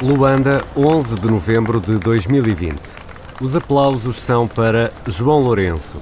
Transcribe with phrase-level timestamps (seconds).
[0.00, 2.78] Luanda, 11 de novembro de 2020.
[3.40, 5.98] Os aplausos são para João Lourenço.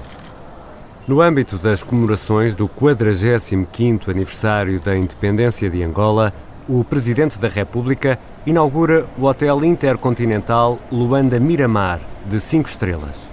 [1.09, 6.35] No âmbito das comemorações do 45º aniversário da independência de Angola,
[6.69, 13.27] o Presidente da República inaugura o Hotel Intercontinental Luanda Miramar, de 5 estrelas.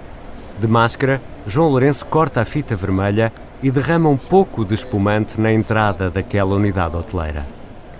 [0.58, 3.30] De máscara, João Lourenço corta a fita vermelha
[3.62, 7.57] e derrama um pouco de espumante na entrada daquela unidade hoteleira.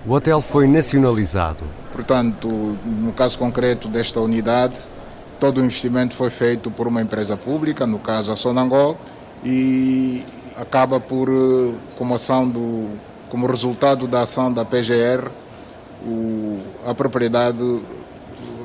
[0.09, 2.47] O hotel foi nacionalizado Portanto,
[2.83, 4.73] no caso concreto desta unidade,
[5.39, 8.97] todo o investimento foi feito por uma empresa pública, no caso a Sonangol,
[9.43, 10.23] e
[10.57, 12.87] acaba por, eh, como ação do,
[13.29, 15.29] como resultado da ação da PGR,
[16.03, 16.57] o,
[16.87, 17.79] a propriedade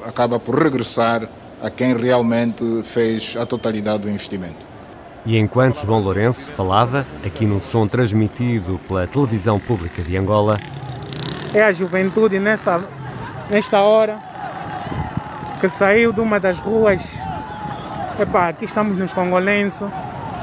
[0.02, 1.28] acaba por regressar
[1.60, 4.64] a quem realmente fez a totalidade do investimento.
[5.26, 10.58] E enquanto João Lourenço falava, aqui num som transmitido pela televisão pública de Angola,
[11.54, 12.82] é a juventude nessa
[13.50, 14.18] nesta hora,
[15.60, 17.02] que saiu de uma das ruas.
[18.18, 19.90] Epá, aqui estamos nos Congolenso.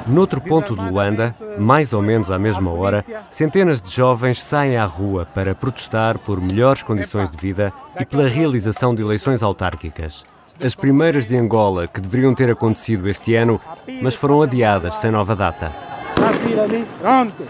[0.08, 4.86] Noutro ponto de Luanda, mais ou menos à mesma hora, centenas de jovens saem à
[4.86, 10.24] rua para protestar por melhores condições de vida e pela realização de eleições autárquicas.
[10.60, 13.62] As primeiras de Angola, que deveriam ter acontecido este ano,
[14.02, 15.72] mas foram adiadas sem nova data.
[17.00, 17.44] pronto.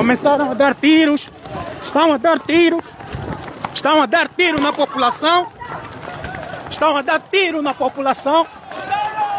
[0.00, 1.28] Começaram a dar tiros,
[1.84, 2.86] estão a dar tiros.
[3.74, 5.46] Estão a dar tiro na população.
[6.70, 8.46] Estão a dar tiro na população.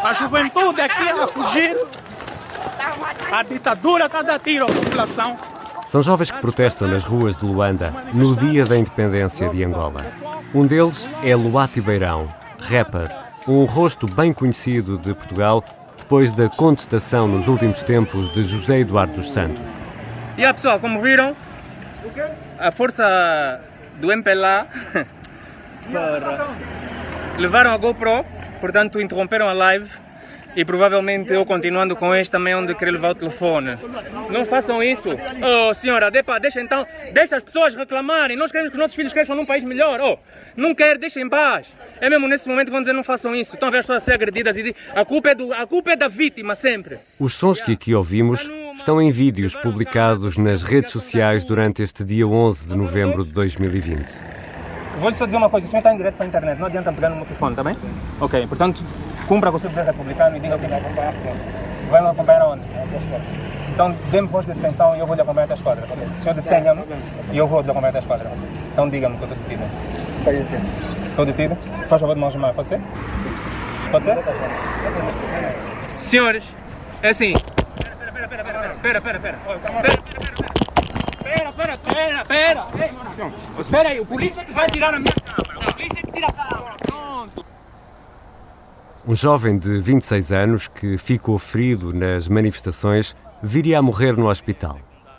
[0.03, 1.75] A juventude aqui a fugir.
[3.31, 5.35] A ditadura está a dar tiro à população.
[5.87, 10.03] São jovens que protestam nas ruas de Luanda no dia da independência de Angola.
[10.53, 13.09] Um deles é Luati Beirão, rapper,
[13.47, 15.63] um rosto bem conhecido de Portugal
[15.97, 19.80] depois da contestação nos últimos tempos de José Eduardo dos Santos.
[20.41, 21.37] E aí, pessoal, como viram,
[22.57, 23.61] a força
[23.97, 24.65] do MPLA
[27.37, 28.25] levaram a GoPro,
[28.59, 29.87] portanto interromperam a live
[30.55, 33.77] e provavelmente eu continuando com este também onde querer levar o telefone.
[34.29, 35.09] Não façam isso.
[35.41, 38.37] Oh senhora, de, deixa então, deixa as pessoas reclamarem.
[38.37, 39.99] Nós queremos que os nossos filhos cresçam num país melhor.
[40.01, 40.17] Oh,
[40.55, 41.67] não quer, deixem em paz.
[41.99, 43.55] É mesmo nesse momento que vão dizer não façam isso.
[43.55, 45.91] Estão a ver as pessoas a ser agredidas e a culpa, é do, a culpa
[45.91, 46.99] é da vítima sempre.
[47.19, 52.27] Os sons que aqui ouvimos estão em vídeos publicados nas redes sociais durante este dia
[52.27, 54.19] 11 de novembro de 2020.
[54.99, 56.91] Vou-lhe só dizer uma coisa, o senhor está em direto para a internet, não adianta
[56.91, 57.75] pegar no meu telefone, está bem?
[58.19, 58.83] Ok, portanto,
[59.31, 61.13] cumpra com o seu dever republicano e diga que vai acompanhar
[61.89, 62.63] Vai me acompanhar aonde?
[63.69, 65.85] Então dê-me voz de detenção e eu vou lhe acompanhar até a esquadra.
[65.85, 66.83] O senhor detenha-me
[67.31, 68.29] e eu vou lhe acompanhar até a esquadra.
[68.73, 69.63] Então diga-me que eu estou detido.
[70.19, 71.07] Está detido.
[71.07, 71.55] Estou detido?
[71.87, 72.79] Faz favor de mãos pode ser?
[72.79, 73.89] Sim.
[73.89, 74.17] Pode ser?
[75.97, 76.43] Senhores,
[77.01, 77.31] é assim.
[77.31, 79.37] Espera, espera, espera, espera, espera, espera, espera.
[81.19, 82.65] Espera, espera, espera, espera.
[83.61, 85.69] Espera aí, o polícia que vai tirar a minha câmera.
[85.69, 86.75] O polícia que tira a câmera.
[86.85, 87.45] Pronto.
[89.07, 94.77] Um jovem de 26 anos que ficou ferido nas manifestações viria a morrer no hospital.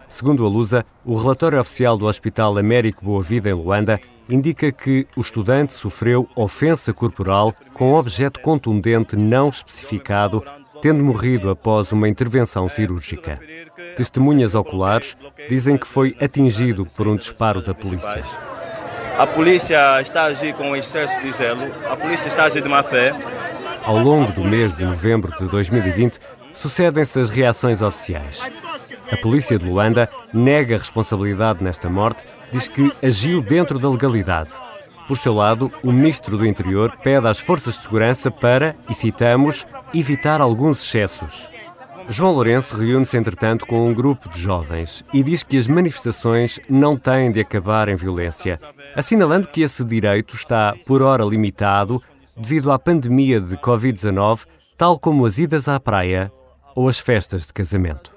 [0.09, 5.07] Segundo a Lusa, o relatório oficial do Hospital Américo Boa Vida em Luanda indica que
[5.17, 10.45] o estudante sofreu ofensa corporal com objeto contundente não especificado,
[10.81, 13.41] tendo morrido após uma intervenção cirúrgica.
[13.97, 15.17] Testemunhas oculares
[15.49, 18.23] dizem que foi atingido por um disparo da polícia.
[19.19, 22.69] A polícia está a agir com excesso de zelo, a polícia está a agir de
[22.69, 23.13] má fé,
[23.85, 26.19] ao longo do mês de novembro de 2020,
[26.53, 28.49] sucedem-se as reações oficiais.
[29.11, 34.51] A polícia de Luanda nega a responsabilidade nesta morte, diz que agiu dentro da legalidade.
[35.09, 39.67] Por seu lado, o ministro do Interior pede às forças de segurança para, e citamos,
[39.93, 41.51] evitar alguns excessos.
[42.09, 46.97] João Lourenço reúne-se, entretanto, com um grupo de jovens e diz que as manifestações não
[46.97, 48.61] têm de acabar em violência,
[48.95, 52.03] assinalando que esse direito está, por hora, limitado
[52.43, 56.31] devido à pandemia de Covid-19, tal como as idas à praia
[56.75, 58.13] ou as festas de casamento.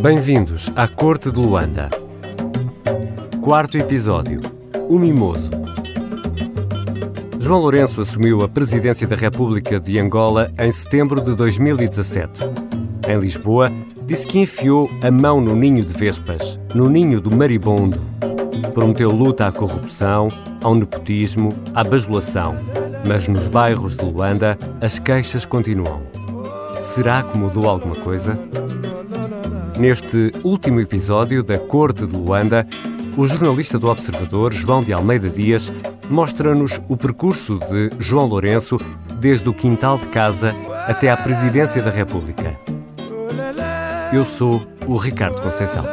[0.00, 1.90] Bem-vindos à Corte de Luanda.
[3.42, 4.40] Quarto episódio:
[4.88, 5.65] O Mimoso.
[7.46, 12.42] João Lourenço assumiu a presidência da República de Angola em setembro de 2017.
[13.08, 13.70] Em Lisboa,
[14.04, 18.00] disse que enfiou a mão no ninho de vespas, no ninho do maribondo.
[18.74, 20.26] Prometeu luta à corrupção,
[20.60, 22.56] ao nepotismo, à bajulação.
[23.06, 26.02] Mas nos bairros de Luanda, as queixas continuam.
[26.80, 28.36] Será que mudou alguma coisa?
[29.78, 32.66] Neste último episódio da Corte de Luanda,
[33.16, 35.72] o jornalista do Observador, João de Almeida Dias,
[36.08, 38.78] mostra-nos o percurso de João Lourenço
[39.18, 40.54] desde o quintal de casa
[40.86, 42.58] até à presidência da República.
[44.12, 45.84] Eu sou o Ricardo Conceição.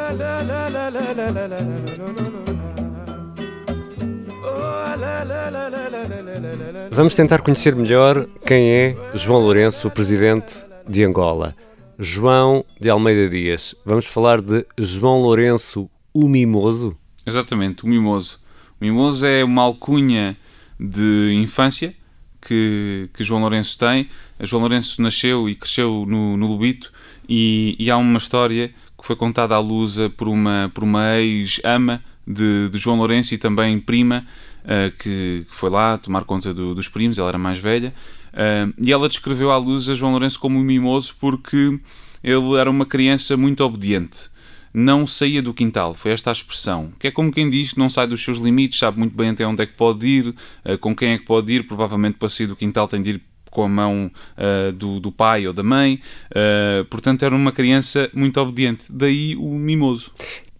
[6.90, 11.56] Vamos tentar conhecer melhor quem é João Lourenço, o presidente de Angola.
[11.98, 13.74] João de Almeida Dias.
[13.84, 16.96] Vamos falar de João Lourenço, o Mimoso?
[17.26, 18.43] Exatamente, o Mimoso.
[18.84, 20.36] Mimoso é uma alcunha
[20.78, 21.94] de infância
[22.38, 24.10] que, que João Lourenço tem.
[24.40, 26.92] João Lourenço nasceu e cresceu no, no Lubito
[27.26, 32.02] e, e há uma história que foi contada à Lusa por uma, por uma ex-ama
[32.26, 34.26] de, de, João Lourenço e também prima,
[34.64, 37.92] uh, que, que, foi lá tomar conta do, dos primos, ela era mais velha,
[38.32, 41.78] uh, e ela descreveu à Lusa João Lourenço como um mimoso porque
[42.22, 44.33] ele era uma criança muito obediente
[44.74, 47.88] não saía do quintal, foi esta a expressão, que é como quem diz que não
[47.88, 50.34] sai dos seus limites, sabe muito bem até onde é que pode ir,
[50.64, 53.22] eh, com quem é que pode ir, provavelmente para sair do quintal tem de ir
[53.54, 56.00] com a mão uh, do, do, pai ou da mãe,
[56.32, 60.10] uh, portanto era uma criança muito obediente, daí o mimoso.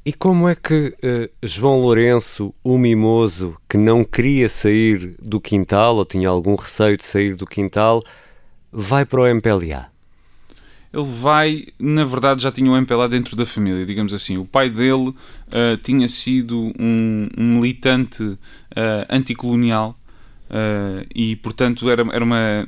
[0.07, 5.97] E como é que uh, João Lourenço, o mimoso, que não queria sair do quintal
[5.97, 8.01] ou tinha algum receio de sair do quintal,
[8.71, 9.94] vai para o MPLA?
[10.95, 14.39] Ele vai, na verdade, já tinha o MPLA dentro da família, digamos assim.
[14.39, 18.39] O pai dele uh, tinha sido um, um militante uh,
[19.11, 19.99] anticolonial
[20.49, 22.65] uh, e, portanto, era, era uma.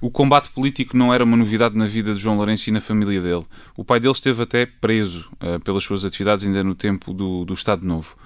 [0.00, 3.20] O combate político não era uma novidade na vida de João Lourenço e na família
[3.20, 3.44] dele.
[3.76, 5.30] O pai dele esteve até preso
[5.64, 8.16] pelas suas atividades ainda no tempo do, do Estado Novo.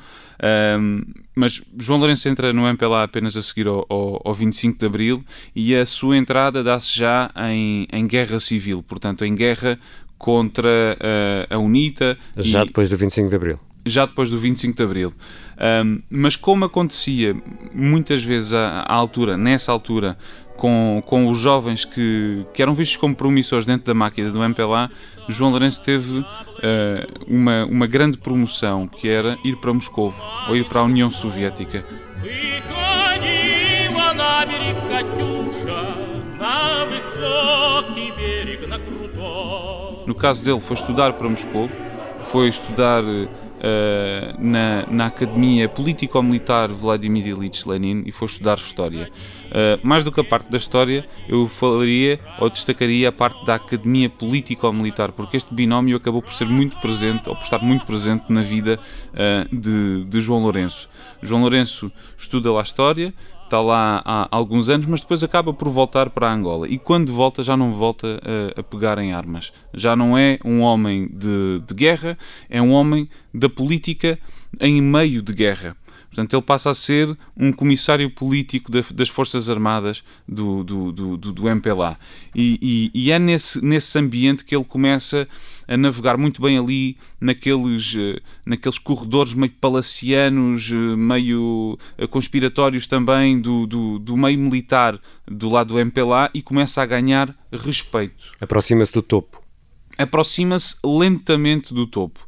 [0.78, 1.02] Um,
[1.34, 5.24] mas João Lourenço entra no MPLA apenas a seguir ao, ao, ao 25 de Abril
[5.54, 9.78] e a sua entrada dá-se já em, em guerra civil, portanto, em guerra
[10.18, 10.68] contra
[10.98, 12.16] uh, a UNITA.
[12.36, 13.60] Já e, depois do 25 de Abril.
[13.84, 15.12] Já depois do 25 de Abril.
[15.84, 17.34] Um, mas como acontecia
[17.72, 20.18] muitas vezes à, à altura, nessa altura,
[20.56, 24.90] com, com os jovens que, que eram vistos como promissores dentro da máquina do MPLA,
[25.28, 26.24] João Lourenço teve uh,
[27.26, 30.14] uma, uma grande promoção, que era ir para Moscou
[30.48, 31.84] ou ir para a União Soviética.
[40.06, 41.68] No caso dele, foi estudar para Moscou,
[42.20, 43.02] foi estudar
[43.66, 49.10] uh, na, na Academia Político-Militar Vladimir Ilyich Lenin e foi estudar História.
[49.46, 53.56] Uh, mais do que a parte da História, eu falaria ou destacaria a parte da
[53.56, 58.24] Academia Político-Militar, porque este binómio acabou por ser muito presente, ou por estar muito presente
[58.28, 58.78] na vida
[59.12, 60.88] uh, de, de João Lourenço.
[61.22, 63.12] João Lourenço estuda lá História,
[63.46, 66.68] está lá há alguns anos, mas depois acaba por voltar para Angola.
[66.68, 68.20] E quando volta, já não volta
[68.56, 69.52] a, a pegar em armas.
[69.72, 72.18] Já não é um homem de, de guerra,
[72.50, 74.18] é um homem da política
[74.60, 75.76] em meio de guerra.
[76.16, 81.46] Portanto, ele passa a ser um comissário político das Forças Armadas do, do, do, do
[81.46, 81.98] MPLA.
[82.34, 85.28] E, e, e, é nesse, nesse ambiente que ele começa
[85.68, 92.86] a navegar muito bem ali naqueles, eh, naqueles corredores meio palacianos, eh, meio eh, conspiratórios
[92.86, 94.98] também do, do, do meio militar
[95.30, 98.32] do lado do MPLA e começa a ganhar respeito.
[98.40, 99.44] Aproxima-se do topo
[99.98, 102.26] aproxima-se lentamente do topo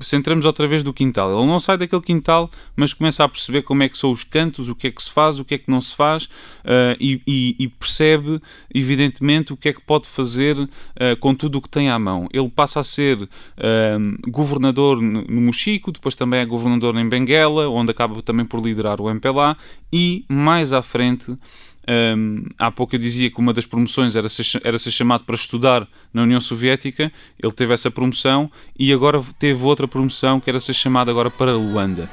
[0.00, 1.36] centramos outra vez do quintal.
[1.36, 4.68] Ele não sai daquele quintal, mas começa a perceber como é que são os cantos,
[4.68, 7.20] o que é que se faz, o que é que não se faz uh, e,
[7.26, 8.40] e, e, percebe,
[8.74, 10.68] evidentemente, o que é que pode fazer uh,
[11.20, 12.28] com tudo o que tem à mão.
[12.32, 17.90] Ele passa a ser uh, governador no, Mochico, depois também é governador em Benguela, onde
[17.90, 19.56] acaba também por liderar o MPLA
[19.92, 21.36] e, mais à frente,
[21.88, 25.34] um, há pouco eu dizia que uma das promoções era ser, era ser chamado para
[25.34, 27.12] estudar na União Soviética,
[27.42, 31.52] ele teve essa promoção e agora teve outra promoção que era ser chamado agora para
[31.52, 32.08] Luanda.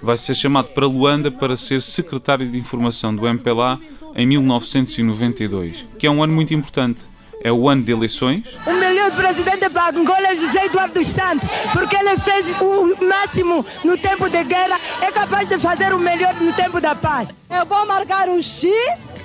[0.00, 3.78] Vai ser chamado para Luanda para ser secretário de informação do MPLA
[4.14, 7.07] em 1992, que é um ano muito importante.
[7.40, 8.58] É o ano de eleições.
[8.66, 13.64] O melhor presidente para Angola é José Eduardo dos Santos, porque ele fez o máximo
[13.84, 17.32] no tempo de guerra, é capaz de fazer o melhor no tempo da paz.
[17.48, 18.68] Eu vou marcar um X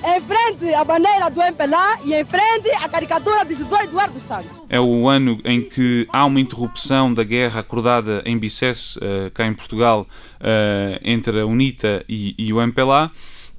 [0.06, 4.22] em frente à bandeira do MPLA e em frente à caricatura de José Eduardo dos
[4.22, 4.50] Santos.
[4.68, 8.98] É o ano em que há uma interrupção da guerra acordada em Bicesse,
[9.32, 10.06] cá em Portugal,
[11.02, 13.10] entre a UNITA e, e o MPLA,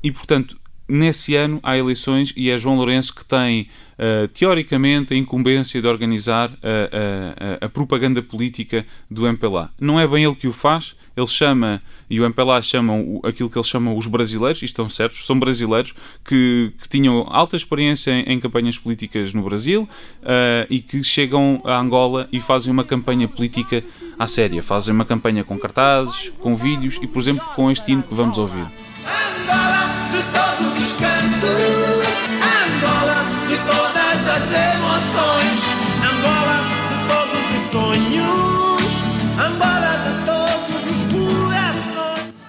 [0.01, 0.57] e portanto
[0.88, 5.88] nesse ano há eleições e é João Lourenço que tem, uh, teoricamente, a incumbência de
[5.88, 9.72] organizar a, a, a, propaganda política do MPLA.
[9.80, 13.58] Não é bem ele que o faz, ele chama, e o MPLA chamam aquilo que
[13.58, 18.34] eles chamam os brasileiros, e estão certos, são brasileiros que, que tinham alta experiência em,
[18.34, 19.84] em, campanhas políticas no Brasil
[20.22, 23.84] uh, e que chegam a Angola e fazem uma campanha política
[24.20, 24.62] à séria.
[24.62, 28.38] Fazem uma campanha com cartazes, com vídeos e, por exemplo, com este hino que vamos
[28.38, 28.65] ouvir.
[29.06, 30.75] Angola de todos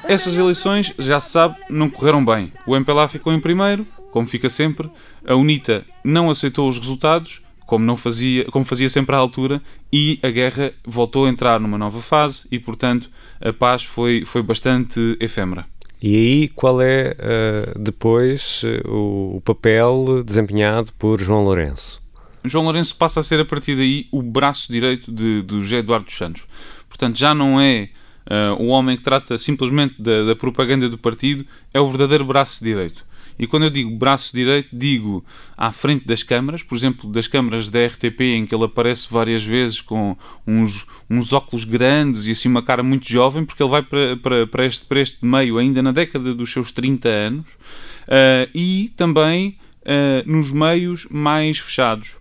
[0.08, 2.52] Essas eleições, já se sabe, não correram bem.
[2.66, 4.88] O MPLA ficou em primeiro, como fica sempre,
[5.26, 9.60] a UNITA não aceitou os resultados como não fazia, como fazia sempre à altura,
[9.92, 13.10] e a guerra voltou a entrar numa nova fase e, portanto,
[13.40, 15.66] a paz foi, foi bastante efêmera.
[16.00, 22.00] E aí, qual é uh, depois uh, o, papel desempenhado por João Lourenço?
[22.44, 26.06] João Lourenço passa a ser, a partir daí, o braço direito de, do José Eduardo
[26.06, 26.44] dos Santos.
[26.88, 27.88] Portanto, já não é
[28.26, 32.62] uh, o homem que trata simplesmente da, da propaganda do partido, é o verdadeiro braço
[32.62, 33.04] direito.
[33.38, 35.24] E quando eu digo braço direito, digo
[35.56, 39.44] à frente das câmaras, por exemplo, das câmaras da RTP, em que ele aparece várias
[39.44, 40.16] vezes com
[40.46, 44.46] uns, uns óculos grandes e assim uma cara muito jovem, porque ele vai para, para,
[44.46, 49.58] para, este, para este meio ainda na década dos seus 30 anos, uh, e também
[49.82, 52.16] uh, nos meios mais fechados.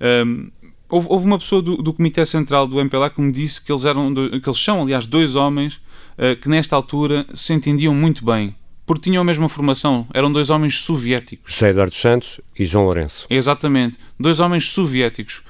[0.00, 0.50] Um,
[0.88, 3.84] houve, houve, uma pessoa do, do, Comitê Central do MPLA que me disse que eles,
[3.84, 5.74] eram, que eles são, aliás, dois homens
[6.16, 8.54] uh, que nesta altura se entendiam muito bem
[8.86, 11.52] porque tinham a mesma formação, eram dois homens soviéticos.
[11.52, 13.26] José Eduardo Santos e João Lourenço.
[13.28, 15.42] Exatamente, dois homens soviéticos.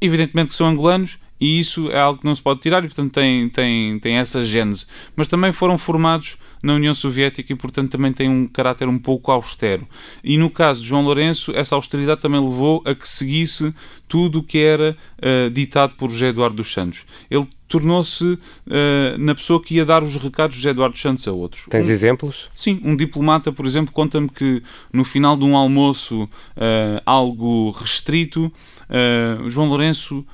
[0.00, 3.12] Evidentemente que são angolanos e isso é algo que não se pode tirar e, portanto,
[3.12, 4.86] tem, tem, tem essa gênese.
[5.14, 9.30] Mas também foram formados na União Soviética e, portanto, também têm um caráter um pouco
[9.30, 9.86] austero.
[10.22, 13.74] E no caso de João Lourenço, essa austeridade também levou a que seguisse
[14.06, 17.04] tudo o que era uh, ditado por José Eduardo dos Santos.
[17.30, 18.38] Ele tornou-se uh,
[19.18, 21.66] na pessoa que ia dar os recados de José Eduardo Santos a outros.
[21.68, 22.50] Tens um, exemplos?
[22.54, 24.62] Sim, um diplomata, por exemplo, conta-me que
[24.92, 26.28] no final de um almoço uh,
[27.04, 28.50] algo restrito,
[29.48, 30.24] João Lourenço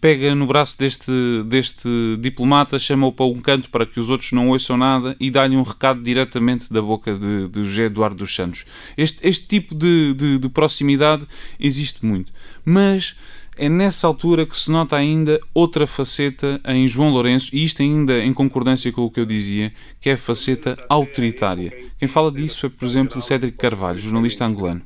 [0.00, 1.12] pega no braço deste,
[1.46, 1.88] deste
[2.20, 5.62] diplomata, chama-o para um canto para que os outros não ouçam nada e dá-lhe um
[5.62, 8.64] recado diretamente da boca de, de José Eduardo dos Santos.
[8.96, 11.26] Este, este tipo de, de, de proximidade
[11.58, 12.32] existe muito.
[12.64, 13.14] Mas
[13.56, 18.18] é nessa altura que se nota ainda outra faceta em João Lourenço, e isto ainda
[18.24, 21.72] em concordância com o que eu dizia, que é a faceta autoritária.
[21.98, 24.82] Quem fala disso é, por exemplo, Cédric Carvalho, jornalista angolano.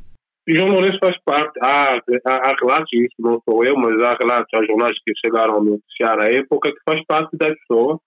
[0.49, 4.49] João Lourenço faz parte, há, há, há relatos, isso não sou eu, mas há relatos,
[4.55, 8.01] há jornais que chegaram a noticiar a época, que faz parte da pessoa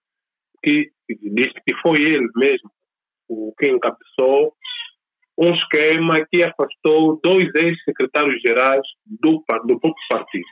[0.64, 2.70] que diz que foi ele mesmo
[3.28, 4.54] o que encabeçou
[5.38, 10.46] um esquema que afastou dois ex-secretários gerais do, do próprio partido,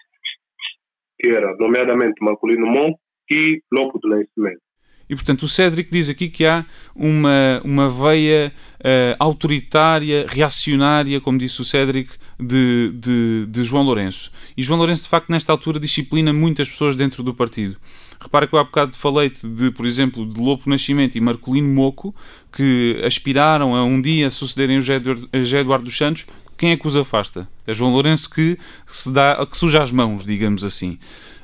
[1.20, 2.94] que era, nomeadamente, Marcolino Mon
[3.30, 4.62] e Lopo do Nascimento.
[5.10, 11.38] E, portanto, o Cédric diz aqui que há uma, uma veia uh, autoritária, reacionária, como
[11.38, 14.32] disse o Cédric, de, de, de João Lourenço.
[14.56, 17.78] E João Lourenço, de facto, nesta altura, disciplina muitas pessoas dentro do partido.
[18.20, 22.14] Repara que eu há bocado falei-te de, por exemplo, de Lopo Nascimento e Marcolino Moco,
[22.52, 26.26] que aspiraram a um dia sucederem o José Eduardo dos Santos.
[26.58, 27.48] Quem é que os afasta?
[27.68, 30.98] É João Lourenço que se dá, que suja as mãos, digamos assim.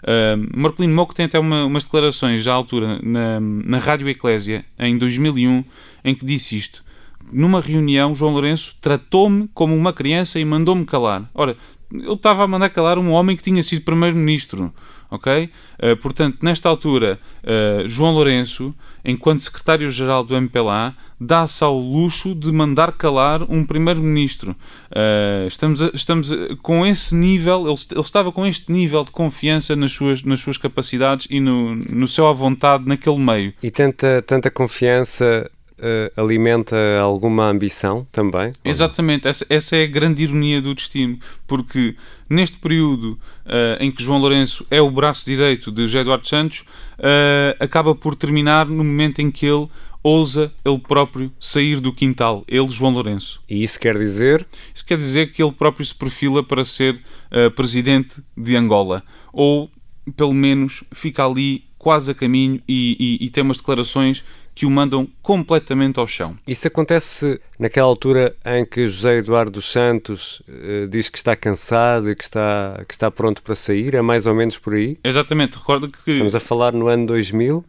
[0.04, 4.98] Uh, Marcolino Moco tem até uma, umas declarações à altura na, na Rádio Eclésia, em
[4.98, 5.64] 2001,
[6.04, 6.84] em que disse isto.
[7.32, 11.30] Numa reunião, João Lourenço tratou-me como uma criança e mandou-me calar.
[11.34, 11.56] Ora,
[11.92, 14.74] ele estava a mandar calar um homem que tinha sido primeiro-ministro
[15.14, 15.50] ok?
[15.78, 18.74] Uh, portanto, nesta altura, uh, João Lourenço,
[19.06, 24.56] enquanto secretário-geral do MPLA, dá-se ao luxo de mandar calar um primeiro-ministro.
[24.90, 29.12] Uh, estamos, a, estamos a, com esse nível, ele, ele, estava com este nível de
[29.12, 33.54] confiança nas suas, nas suas capacidades e no, no seu à vontade naquele meio.
[33.62, 38.54] E tanta, tanta confiança uh, alimenta alguma ambição também?
[38.64, 41.96] Exatamente, essa, essa, é a grande ironia do destino, porque
[42.30, 46.60] neste período uh, em que João Lourenço é o braço direito de José Eduardo Santos,
[47.00, 49.68] uh, acaba por terminar no momento em que ele
[50.04, 53.42] ousa ele próprio sair do quintal, ele, João Lourenço.
[53.50, 54.46] E isso quer dizer?
[54.76, 56.96] Isso quer dizer que ele próprio se perfila para ser
[57.32, 59.02] uh, presidente de Angola,
[59.32, 59.72] ou
[60.18, 64.24] pelo menos fica ali quase a caminho e, e, e tem umas declarações
[64.56, 66.38] que o mandam completamente ao chão.
[66.48, 72.16] Isso acontece naquela altura em que José Eduardo Santos uh, diz que está cansado e
[72.16, 73.96] que está, que está pronto para sair?
[73.96, 74.98] É mais ou menos por aí?
[75.04, 76.12] Exatamente, recorda que...
[76.12, 77.66] Estamos a falar no ano 2000?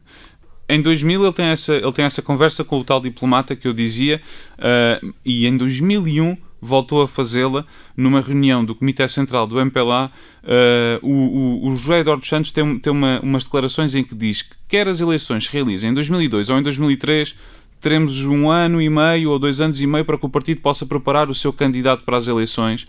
[0.68, 3.73] Em 2000 ele tem essa, ele tem essa conversa com o tal diplomata que eu
[3.73, 4.21] dizia
[4.59, 7.64] uh, e em 2001 voltou a fazê-la
[7.97, 10.11] numa reunião do Comitê Central do MPLA.
[10.42, 14.42] Uh, o, o, o, José Eduardo Santos tem, tem uma, umas declarações em que diz
[14.42, 17.35] que quer as eleições se realizem em 2002 ou em 2003,
[17.80, 20.87] teremos um ano e meio ou dois anos e meio para que o partido possa
[20.87, 22.87] preparar o seu candidato para as eleições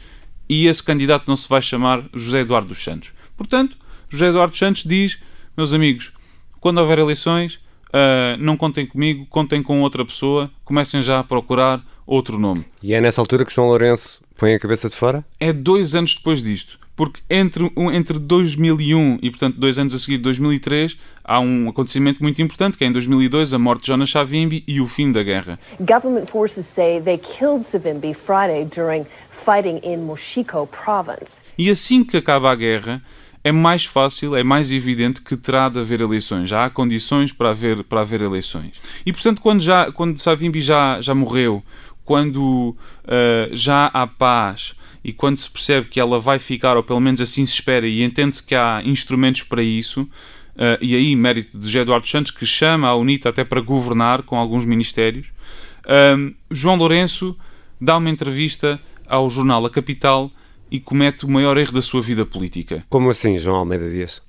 [0.47, 3.09] e esse candidato não se vai chamar José Eduardo dos Santos.
[3.35, 3.77] Portanto,
[4.09, 5.19] José Eduardo Santos diz,
[5.57, 6.11] meus amigos,
[6.61, 7.55] quando houver eleições,
[7.89, 12.65] uh, não contem comigo, contem com outra pessoa, comecem já a procurar outro nome.
[12.81, 15.25] E é nessa altura que João Lourenço põe a cabeça de fora?
[15.39, 16.79] É dois anos depois disto.
[16.95, 22.41] Porque entre, entre 2001 e, portanto, dois anos a seguir, 2003, há um acontecimento muito
[22.41, 25.59] importante, que é em 2002 a morte de Jonas Savimbi e o fim da guerra.
[25.79, 29.05] Government forces say they killed Savimbi Friday during
[29.43, 31.27] fighting in Moshiko province.
[31.57, 33.01] E assim que acaba a guerra,
[33.45, 36.49] é mais fácil, é mais evidente que terá de haver eleições.
[36.49, 38.81] Já há condições para haver, para haver eleições.
[39.05, 41.61] E, portanto, quando, já, quando Savimbi já, já morreu,
[42.05, 46.99] quando uh, já há paz e quando se percebe que ela vai ficar, ou pelo
[46.99, 51.57] menos assim se espera, e entende-se que há instrumentos para isso, uh, e aí mérito
[51.57, 55.27] de José Eduardo Santos, que chama a UNITA até para governar com alguns ministérios,
[55.85, 57.37] uh, João Lourenço
[57.81, 60.31] dá uma entrevista ao jornal A Capital
[60.71, 62.83] e comete o maior erro da sua vida política.
[62.89, 64.21] Como assim, João Almeida Dias?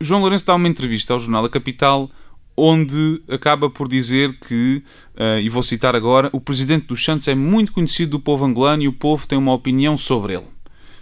[0.00, 2.10] João Lourenço dá uma entrevista ao jornal A Capital
[2.56, 4.82] onde acaba por dizer que,
[5.16, 8.82] uh, e vou citar agora, o presidente dos Santos é muito conhecido do povo angolano
[8.82, 10.46] e o povo tem uma opinião sobre ele.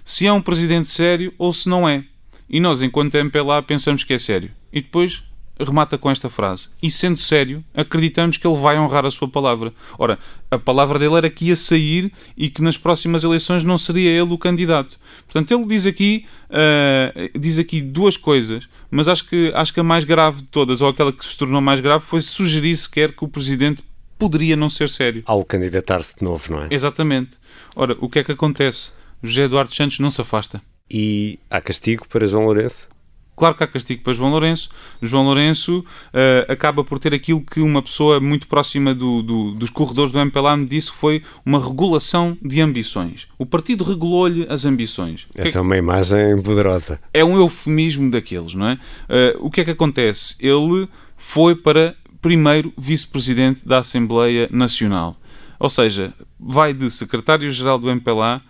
[0.05, 2.05] Se é um presidente sério ou se não é.
[2.49, 4.51] E nós, enquanto MPLA, pensamos que é sério.
[4.73, 5.23] E depois
[5.59, 9.73] remata com esta frase: E sendo sério, acreditamos que ele vai honrar a sua palavra.
[9.99, 10.19] Ora,
[10.51, 14.33] a palavra dele era que ia sair e que nas próximas eleições não seria ele
[14.33, 14.99] o candidato.
[15.25, 19.85] Portanto, ele diz aqui, uh, diz aqui duas coisas, mas acho que, acho que a
[19.85, 23.25] mais grave de todas, ou aquela que se tornou mais grave, foi sugerir sequer que
[23.25, 23.83] o presidente
[24.19, 25.23] poderia não ser sério.
[25.27, 26.69] Ao candidatar-se de novo, não é?
[26.71, 27.35] Exatamente.
[27.75, 28.93] Ora, o que é que acontece?
[29.23, 30.63] José Eduardo Santos não se afasta.
[30.91, 32.89] E há castigo para João Lourenço?
[33.35, 34.69] Claro que há castigo para João Lourenço.
[35.01, 39.71] João Lourenço uh, acaba por ter aquilo que uma pessoa muito próxima do, do, dos
[39.71, 43.27] corredores do MPLA me disse que foi uma regulação de ambições.
[43.39, 45.27] O partido regulou-lhe as ambições.
[45.35, 47.01] Essa é uma imagem poderosa.
[47.13, 48.75] É um eufemismo daqueles, não é?
[48.75, 50.37] Uh, o que é que acontece?
[50.39, 55.17] Ele foi para primeiro vice-presidente da Assembleia Nacional.
[55.59, 58.43] Ou seja, vai de secretário-geral do MPLA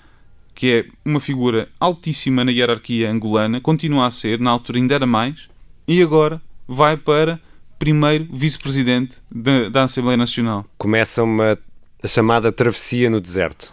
[0.55, 5.07] que é uma figura altíssima na hierarquia angolana, continua a ser, na altura ainda era
[5.07, 5.49] mais,
[5.87, 7.41] e agora vai para
[7.79, 10.65] primeiro vice-presidente da, da, Assembleia Nacional.
[10.79, 11.59] Começa uma
[12.03, 13.73] a chamada travessia no deserto.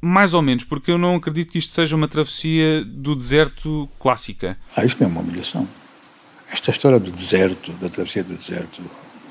[0.00, 4.56] Mais ou menos, porque eu não acredito que isto seja uma travessia do deserto clássica.
[4.76, 5.68] Ah, isto não é uma humilhação.
[6.52, 8.80] Esta história do deserto, da travessia do deserto,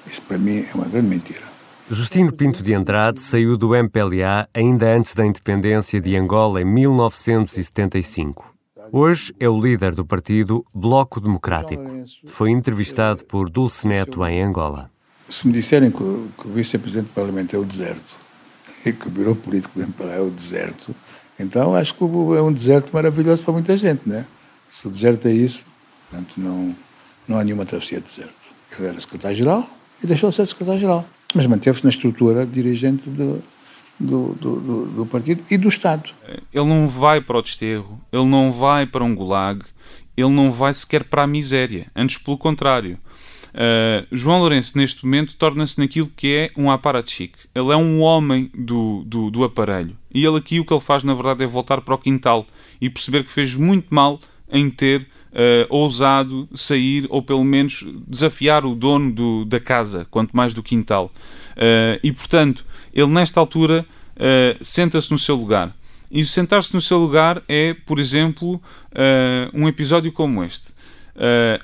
[0.05, 1.46] isso para mim é uma grande mentira.
[1.89, 8.53] Justino Pinto de Andrade saiu do MPLA ainda antes da independência de Angola em 1975.
[8.91, 11.81] Hoje é o líder do partido Bloco Democrático.
[12.25, 14.91] Foi entrevistado por Dulce Neto em Angola.
[15.29, 18.17] Se me disserem que, o vice-presidente do Parlamento é o deserto
[18.85, 20.93] e que o Biro Político do MPLA é o deserto,
[21.39, 24.27] então acho que é um deserto maravilhoso para muita gente, né?
[24.77, 25.63] Se o deserto é isso,
[26.09, 26.75] portanto não,
[27.25, 28.33] não há nenhuma travessia de deserto.
[28.77, 29.65] Ele era secretário-geral
[30.03, 33.43] e deixou de ser secretário-geral mas manteve-se na estrutura dirigente do,
[33.99, 36.09] do, do, do, partido e do Estado.
[36.53, 39.63] Ele não vai para o desterro, ele não vai para um gulag,
[40.15, 42.97] ele não vai sequer para a miséria, antes pelo contrário.
[43.57, 47.39] Uh, João Lourenço, neste momento, torna-se naquilo que é um aparachique.
[47.55, 49.97] Ele é um homem do, do, do aparelho.
[50.13, 52.45] E ele aqui o que ele faz, na verdade, é voltar para o quintal
[52.79, 54.19] e perceber que fez muito mal
[54.51, 60.35] em ter uh, ousado sair ou pelo menos desafiar o dono do, da casa, quanto
[60.35, 61.11] mais do quintal.
[61.53, 63.85] Uh, e portanto, ele nesta altura
[64.15, 65.75] uh, senta-se no seu lugar.
[66.09, 68.61] E sentar-se no seu lugar é, por exemplo,
[69.53, 70.67] um episódio como este.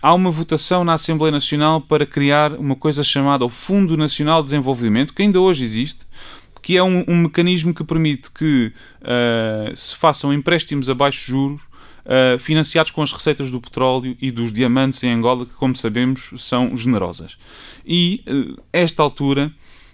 [0.02, 4.48] há uma votação na Assembleia Nacional para criar uma coisa chamada o Fundo Nacional de
[4.48, 6.02] Desenvolvimento, que ainda hoje existe,
[6.64, 11.62] que é um, um mecanismo que permite que uh, se façam empréstimos a baixos juros
[12.06, 16.32] uh, financiados com as receitas do petróleo e dos diamantes em Angola, que, como sabemos,
[16.38, 17.38] são generosas.
[17.86, 19.52] E, uh, esta altura,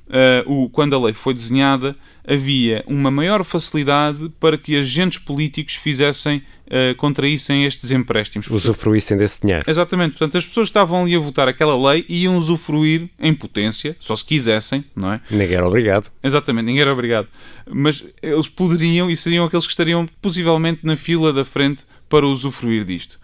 [0.08, 1.95] uh, o, quando a lei foi desenhada,
[2.28, 8.48] havia uma maior facilidade para que agentes políticos fizessem, uh, contraíssem estes empréstimos.
[8.48, 9.65] Usufruíssem desse dinheiro.
[9.67, 10.12] Exatamente.
[10.12, 14.15] Portanto, as pessoas estavam ali a votar aquela lei e iam usufruir em potência, só
[14.15, 15.22] se quisessem, não é?
[15.32, 16.12] Ninguém era obrigado.
[16.24, 17.28] Exatamente, ninguém era obrigado.
[17.67, 22.84] Mas eles poderiam e seriam aqueles que estariam possivelmente na fila da frente para usufruir
[22.84, 23.19] disto.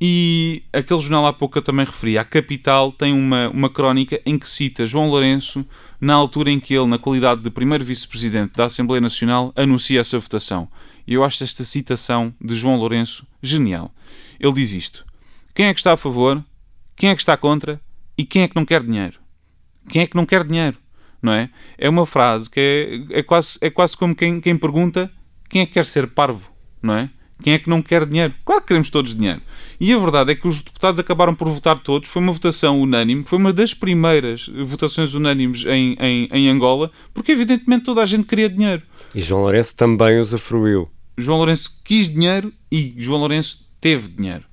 [0.00, 4.38] E aquele jornal há pouco eu também referi, a Capital tem uma, uma crónica em
[4.38, 5.66] que cita João Lourenço
[6.00, 10.18] na altura em que ele, na qualidade de primeiro vice-presidente da Assembleia Nacional, anuncia essa
[10.18, 10.68] votação.
[11.06, 13.92] E eu acho esta citação de João Lourenço genial.
[14.38, 15.04] Ele diz isto:
[15.54, 16.44] Quem é que está a favor?
[16.94, 17.80] Quem é que está contra?
[18.16, 19.18] E quem é que não quer dinheiro?
[19.88, 20.76] Quem é que não quer dinheiro?
[21.20, 21.50] Não é?
[21.76, 25.10] É uma frase que é, é, quase, é quase como quem, quem pergunta
[25.48, 26.50] quem é que quer ser parvo,
[26.82, 27.10] não é?
[27.42, 28.34] Quem é que não quer dinheiro?
[28.44, 29.40] Claro que queremos todos dinheiro.
[29.80, 32.08] E a verdade é que os deputados acabaram por votar todos.
[32.08, 33.24] Foi uma votação unânime.
[33.24, 38.26] Foi uma das primeiras votações unânimes em, em, em Angola, porque evidentemente toda a gente
[38.26, 38.82] queria dinheiro.
[39.14, 40.88] E João Lourenço também usufruiu.
[41.16, 44.44] João Lourenço quis dinheiro e João Lourenço teve dinheiro.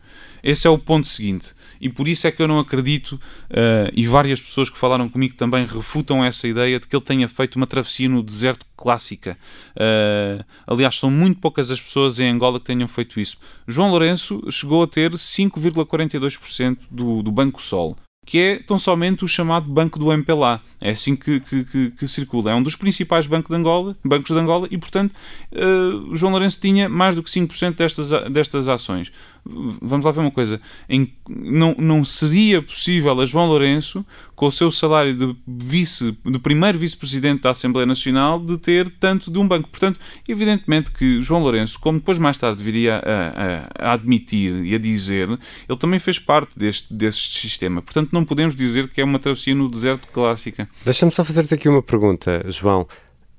[0.44, 4.08] Esse é o ponto seguinte e por isso é que eu não acredito, uh, e
[4.08, 7.68] várias pessoas que falaram comigo também refutam essa ideia de que ele tenha feito uma
[7.68, 9.38] travessia no deserto clássica.
[9.76, 13.38] Uh, aliás, são muito poucas as pessoas em Angola que tenham feito isso.
[13.68, 17.96] João Lourenço chegou a ter 5,42% do, do Banco Sol
[18.26, 20.62] que é tão somente o chamado Banco do MPLA.
[20.82, 22.52] É assim que, que, que, que circula.
[22.52, 25.14] É um dos principais bancos de Angola, bancos de Angola e, portanto,
[25.54, 29.12] uh, João Lourenço tinha mais do que 5% destas, destas ações
[29.46, 30.60] vamos lá ver uma coisa,
[30.90, 34.04] em, não, não seria possível a João Lourenço,
[34.36, 39.32] com o seu salário de vice, de primeiro vice-presidente da Assembleia Nacional, de ter tanto
[39.32, 39.70] de um banco.
[39.70, 44.76] Portanto, evidentemente que João Lourenço, como depois mais tarde viria a, a, a admitir e
[44.76, 47.82] a dizer, ele também fez parte deste, deste sistema.
[47.82, 50.70] Portanto, não podemos dizer que é uma travessia no deserto clássica.
[50.84, 52.88] Deixa-me só fazer-te aqui uma pergunta, João.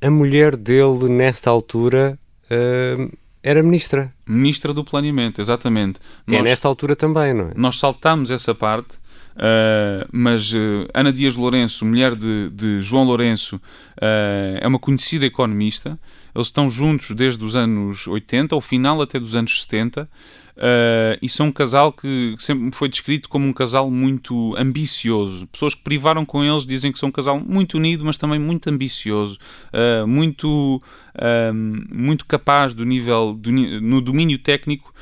[0.01, 2.19] A mulher dele, nesta altura,
[2.51, 4.13] uh, era ministra.
[4.27, 6.01] Ministra do Planeamento, exatamente.
[6.27, 7.53] É nós, é nesta altura também, não é?
[7.55, 8.99] Nós saltamos essa parte,
[9.37, 15.25] uh, mas uh, Ana Dias Lourenço, mulher de, de João Lourenço, uh, é uma conhecida
[15.27, 15.99] economista.
[16.35, 20.09] Eles estão juntos desde os anos 80, ao final até dos anos 70.
[20.57, 25.47] Uh, e são um casal que sempre foi descrito como um casal muito ambicioso.
[25.49, 28.71] Pessoas que privaram com eles dizem que são um casal muito unido, mas também muito
[28.71, 29.39] ambicioso,
[29.69, 30.83] uh, muito,
[31.15, 31.55] uh,
[31.95, 34.95] muito capaz do nível do, no domínio técnico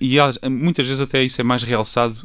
[0.00, 0.16] e
[0.48, 2.16] muitas vezes até isso é mais realçado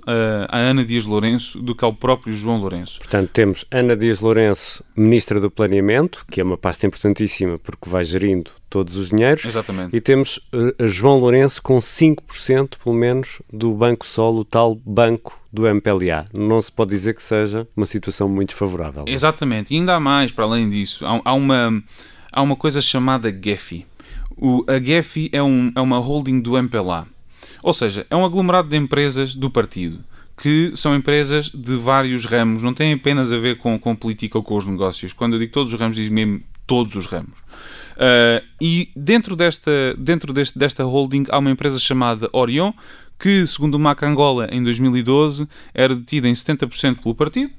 [0.47, 2.99] a Ana Dias Lourenço do que ao próprio João Lourenço.
[2.99, 8.03] Portanto, temos Ana Dias Lourenço, Ministra do Planeamento, que é uma pasta importantíssima porque vai
[8.03, 9.45] gerindo todos os dinheiros.
[9.45, 9.95] Exatamente.
[9.95, 15.37] E temos uh, João Lourenço com 5% pelo menos do Banco Sol, o tal banco
[15.51, 16.25] do MPLA.
[16.33, 19.03] Não se pode dizer que seja uma situação muito favorável.
[19.05, 19.73] Exatamente.
[19.73, 21.05] E ainda há mais, para além disso.
[21.05, 21.83] Há, há uma,
[22.31, 23.85] há uma coisa chamada GEFI.
[24.37, 27.05] O, a GEFI é, um, é uma holding do MPLA.
[27.61, 29.99] Ou seja, é um aglomerado de empresas do partido
[30.41, 34.43] que são empresas de vários ramos, não tem apenas a ver com, com política ou
[34.43, 35.13] com os negócios.
[35.13, 37.37] Quando eu digo todos os ramos, digo mesmo todos os ramos.
[37.97, 42.71] Uh, e dentro, desta, dentro deste, desta holding há uma empresa chamada Orion,
[43.19, 47.51] que, segundo o MAC Angola, em 2012, era detida em 70% pelo partido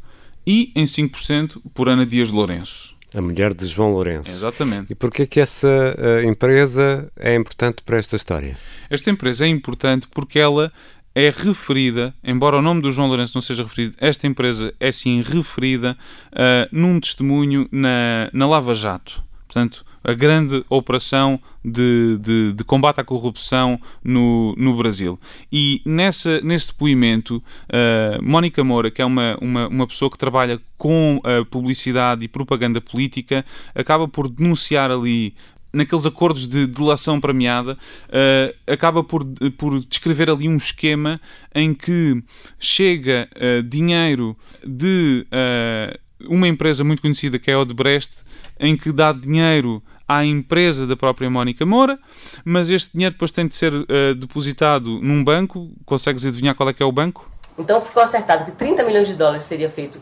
[0.47, 2.95] e em 5% por Ana Dias Lourenço.
[3.15, 4.31] A mulher de João Lourenço.
[4.31, 4.91] Exatamente.
[4.91, 8.57] E porquê que essa uh, empresa é importante para esta história?
[8.89, 10.73] Esta empresa é importante porque ela
[11.15, 15.23] é referida, embora o nome do João Lourenço não seja referido, esta empresa é sim
[15.23, 15.97] referida
[16.33, 19.23] uh, num testemunho na, na Lava Jato.
[19.47, 25.19] Portanto, a grande operação de, de, de, combate à corrupção no, no Brasil.
[25.53, 30.61] E nessa, nesse depoimento, uh, Mónica Moura, que é uma, uma, uma pessoa que trabalha
[30.77, 33.45] com a publicidade e propaganda política,
[33.75, 35.35] acaba por denunciar ali
[35.73, 39.25] naqueles acordos de delação premiada, uh, acaba por,
[39.57, 41.21] por descrever ali um esquema
[41.55, 42.23] em que
[42.59, 48.13] chega uh, dinheiro de uh, uma empresa muito conhecida que é a Odebrecht,
[48.61, 51.99] em que dá dinheiro à empresa da própria Mónica Moura,
[52.45, 53.73] mas este dinheiro depois tem de ser
[54.19, 55.73] depositado num banco.
[55.87, 57.29] Consegues adivinhar qual é que é o banco?
[57.59, 60.01] Então ficou acertado que 30 milhões de dólares seria feito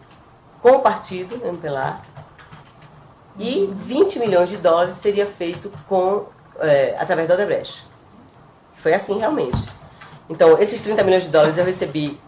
[0.60, 2.02] com o partido MPLA
[3.40, 6.26] e 20 milhões de dólares seria feito com
[6.60, 7.86] é, através da Odebrecht.
[8.74, 9.68] Foi assim realmente.
[10.28, 12.20] Então, esses 30 milhões de dólares eu recebi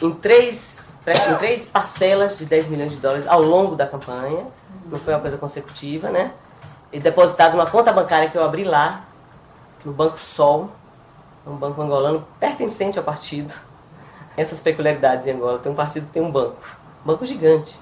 [0.00, 4.46] em três, em três parcelas de 10 milhões de dólares ao longo da campanha.
[4.86, 6.32] Não foi uma coisa consecutiva, né?
[6.92, 9.04] e depositado numa conta bancária que eu abri lá,
[9.84, 10.70] no Banco Sol,
[11.46, 13.52] um banco angolano pertencente ao partido.
[14.36, 15.58] Essas peculiaridades em Angola.
[15.58, 16.56] Tem um partido tem um banco,
[17.02, 17.78] um banco gigante,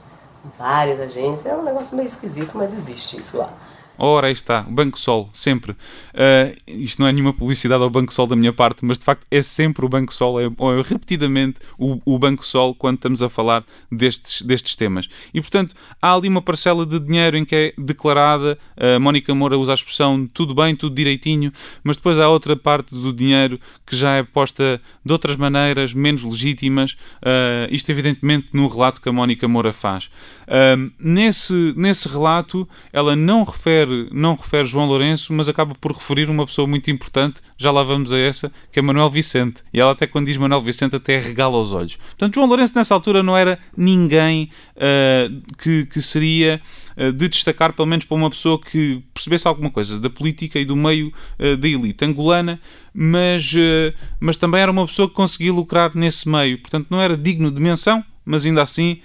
[0.57, 1.47] várias agências.
[1.47, 3.53] É um negócio meio esquisito, mas existe isso lá.
[3.97, 5.73] Ora, aí está, Banco Sol, sempre.
[5.73, 9.25] Uh, isto não é nenhuma publicidade ao Banco Sol da minha parte, mas de facto
[9.31, 13.29] é sempre o Banco Sol, é, é repetidamente o, o, Banco Sol quando estamos a
[13.29, 15.09] falar destes, destes temas.
[15.33, 19.57] E portanto, há ali uma parcela de dinheiro em que é declarada, a Mónica Moura
[19.57, 21.53] usa a expressão tudo bem, tudo direitinho,
[21.85, 26.25] mas depois há outra parte do dinheiro que já é posta de outras maneiras, menos
[26.25, 26.93] legítimas.
[27.23, 30.07] Uh, isto, evidentemente, no relato que a Mónica Moura faz.
[30.47, 35.93] Uh, nesse, nesse relato, ela não refere refere, não refere João Lourenço, mas acaba por
[35.93, 39.63] referir uma pessoa muito importante, já lá vamos a essa, que é Manuel Vicente.
[39.73, 41.97] E ela até quando diz Manuel Vicente até regala os olhos.
[41.97, 46.61] Portanto, João Lourenço nessa altura não era ninguém uh, que, que seria
[46.97, 50.65] uh, de destacar, pelo menos para uma pessoa que percebesse alguma coisa da política e
[50.65, 52.61] do meio uh, da elite angolana,
[52.97, 53.53] mas,
[54.21, 56.61] mas também era uma pessoa que conseguia lucrar nesse meio.
[56.61, 59.01] Portanto, não era digno de menção, mas ainda assim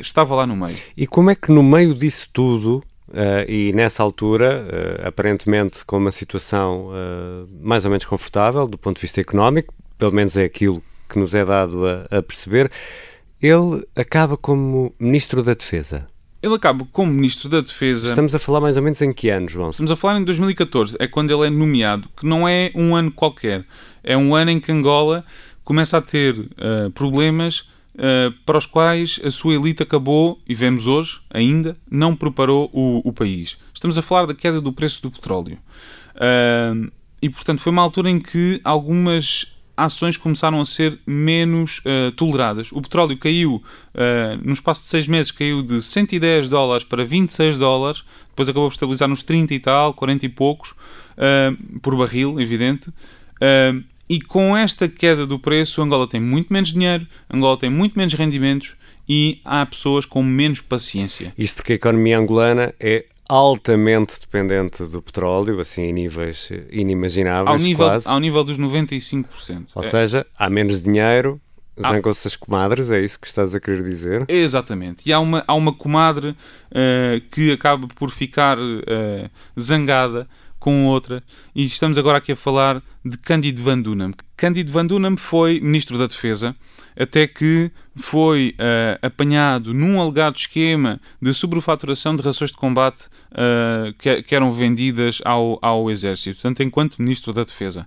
[0.00, 0.76] estava lá no meio.
[0.96, 2.84] E como é que no meio disso tudo
[3.16, 8.76] Uh, e nessa altura, uh, aparentemente com uma situação uh, mais ou menos confortável do
[8.76, 12.70] ponto de vista económico, pelo menos é aquilo que nos é dado a, a perceber,
[13.40, 16.06] ele acaba como Ministro da Defesa.
[16.42, 18.08] Ele acaba como Ministro da Defesa.
[18.08, 19.70] Estamos a falar mais ou menos em que ano, João?
[19.70, 23.10] Estamos a falar em 2014, é quando ele é nomeado, que não é um ano
[23.10, 23.64] qualquer.
[24.04, 25.24] É um ano em que Angola
[25.64, 26.36] começa a ter
[26.92, 27.66] problemas
[27.96, 33.02] uh, para os quais a sua elite acabou, e vemos hoje ainda, não preparou o,
[33.08, 33.58] o país.
[33.74, 35.58] Estamos a falar da queda do preço do petróleo.
[36.14, 42.10] Uh, e, portanto, foi uma altura em que algumas ações começaram a ser menos uh,
[42.12, 42.72] toleradas.
[42.72, 47.58] O petróleo caiu, uh, no espaço de seis meses, caiu de 110 dólares para 26
[47.58, 52.40] dólares, depois acabou por estabilizar nos 30 e tal, 40 e poucos, uh, por barril,
[52.40, 52.90] evidente.
[54.08, 58.14] E com esta queda do preço, Angola tem muito menos dinheiro, Angola tem muito menos
[58.14, 58.76] rendimentos
[59.08, 61.32] e há pessoas com menos paciência.
[61.36, 67.58] Isto porque a economia angolana é altamente dependente do petróleo, assim em níveis inimagináveis, ao
[67.58, 68.08] nível, quase.
[68.08, 69.66] Ao nível dos 95%.
[69.74, 69.86] Ou é.
[69.86, 71.40] seja, há menos dinheiro,
[71.80, 74.24] zangam-se as comadres, é isso que estás a querer dizer?
[74.28, 75.02] Exatamente.
[75.08, 80.28] E há uma, há uma comadre uh, que acaba por ficar uh, zangada
[80.66, 81.22] com outra,
[81.54, 84.10] e estamos agora aqui a falar de Cândido Van Dunham.
[84.36, 86.56] Cândido Van Dunham foi Ministro da Defesa,
[86.98, 93.94] até que foi uh, apanhado num alegado esquema de sobrefaturação de rações de combate uh,
[93.96, 97.86] que, que, eram vendidas ao, ao Exército, portanto, enquanto Ministro da Defesa.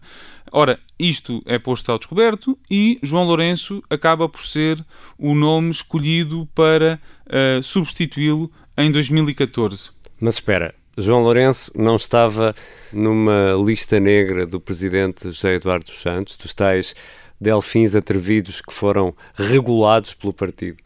[0.50, 4.82] Ora, isto é posto ao descoberto e João Lourenço acaba por ser
[5.18, 9.90] o nome escolhido para uh, substituí-lo em 2014.
[10.22, 12.56] Mas espera, João Lourenço não estava
[12.92, 16.96] numa lista negra do presidente José Eduardo dos Santos, dos tais
[17.40, 20.78] delfins atrevidos que foram regulados pelo partido.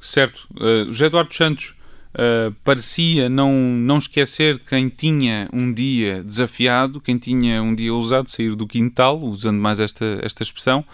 [0.00, 0.46] Certo.
[0.52, 1.74] Uh, José Eduardo dos Santos
[2.14, 8.30] uh, parecia não, não esquecer quem tinha um dia desafiado, quem tinha um dia ousado
[8.30, 10.84] sair do quintal, usando mais esta, esta expressão,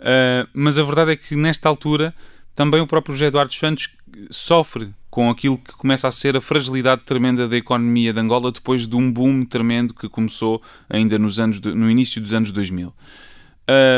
[0.00, 2.12] uh, mas a verdade é que nesta altura
[2.58, 3.88] também o próprio José Eduardo Santos
[4.30, 8.84] sofre com aquilo que começa a ser a fragilidade tremenda da economia de Angola depois
[8.84, 12.92] de um boom tremendo que começou ainda nos anos de, no início dos anos 2000.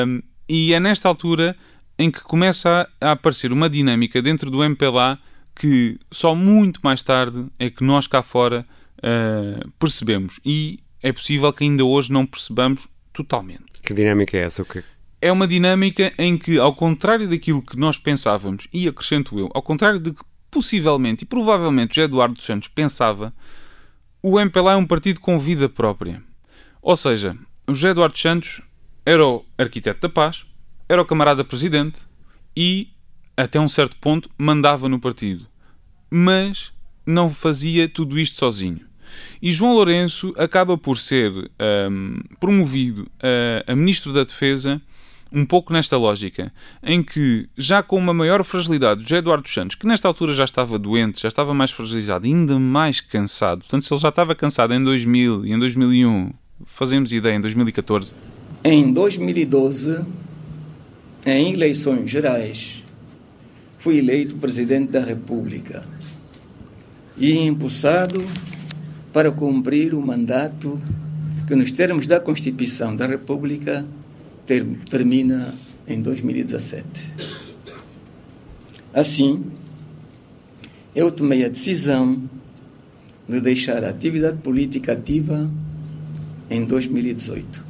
[0.04, 1.56] Um, e é nesta altura
[1.98, 5.18] em que começa a, aparecer uma dinâmica dentro do MPLA
[5.56, 8.66] que só muito mais tarde é que nós cá fora
[8.98, 10.38] uh, percebemos.
[10.44, 13.64] E é possível que ainda hoje não percebamos totalmente.
[13.82, 14.60] Que dinâmica é essa?
[14.60, 14.84] O que...
[15.22, 19.62] É uma dinâmica em que, ao contrário daquilo que nós pensávamos, e acrescento eu, ao
[19.62, 23.32] contrário de que possivelmente e provavelmente José Eduardo dos Santos pensava,
[24.22, 26.22] o MPLA é um partido com vida própria.
[26.82, 28.60] Ou seja, o José Eduardo dos Santos
[29.04, 30.44] era o arquiteto da paz,
[30.88, 31.98] era o camarada presidente
[32.56, 32.88] e,
[33.36, 35.46] até um certo ponto, mandava no partido.
[36.10, 36.72] Mas
[37.06, 38.80] não fazia tudo isto sozinho.
[39.40, 41.32] E João Lourenço acaba por ser
[41.90, 44.80] um, promovido a, a Ministro da Defesa
[45.32, 49.86] um pouco nesta lógica, em que, já com uma maior fragilidade, José Eduardo Santos, que
[49.86, 54.00] nesta altura já estava doente, já estava mais fragilizado, ainda mais cansado, portanto, se ele
[54.00, 56.32] já estava cansado em 2000 e em 2001,
[56.66, 58.12] fazemos ideia, em 2014.
[58.64, 60.00] Em 2012,
[61.24, 62.84] em eleições gerais,
[63.78, 65.84] fui eleito presidente da República
[67.16, 68.24] e impulsado
[69.12, 70.80] para cumprir o mandato
[71.46, 73.84] que, nos termos da Constituição da República,
[74.50, 75.54] ter, termina
[75.86, 76.84] em 2017.
[78.92, 79.44] Assim,
[80.92, 82.20] eu tomei a decisão
[83.28, 85.48] de deixar a atividade política ativa
[86.50, 87.64] em 2018.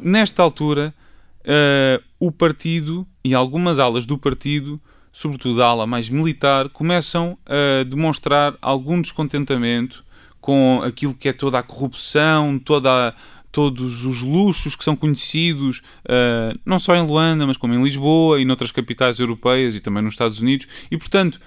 [0.00, 0.94] Nesta altura,
[1.40, 4.80] uh, o partido e algumas alas do partido,
[5.12, 10.04] sobretudo a ala mais militar, começam a demonstrar algum descontentamento
[10.40, 13.14] com aquilo que é toda a corrupção, toda a,
[13.52, 18.40] todos os luxos que são conhecidos, uh, não só em Luanda, mas como em Lisboa
[18.40, 20.66] e noutras capitais europeias e também nos Estados Unidos.
[20.90, 21.38] E, portanto.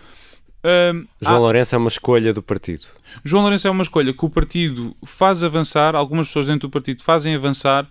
[0.63, 1.39] Uh, João há...
[1.39, 2.85] Lourenço é uma escolha do partido.
[3.23, 7.03] João Lourenço é uma escolha que o partido faz avançar, algumas pessoas dentro do partido
[7.03, 7.89] fazem avançar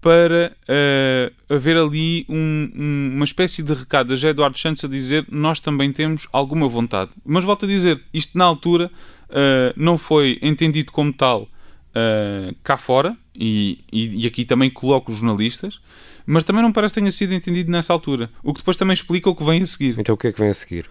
[0.00, 5.26] para uh, haver ali um, um, uma espécie de recado José Eduardo Santos a dizer
[5.30, 7.10] nós também temos alguma vontade.
[7.24, 8.90] Mas volto a dizer, isto na altura
[9.28, 11.48] uh, não foi entendido como tal
[11.90, 15.80] uh, cá fora, e, e, e, aqui também coloco os jornalistas,
[16.26, 18.30] mas também não parece que tenha sido entendido nessa altura.
[18.42, 19.96] O que depois também explica o que vem a seguir.
[19.98, 20.90] Então o que é que vem a seguir?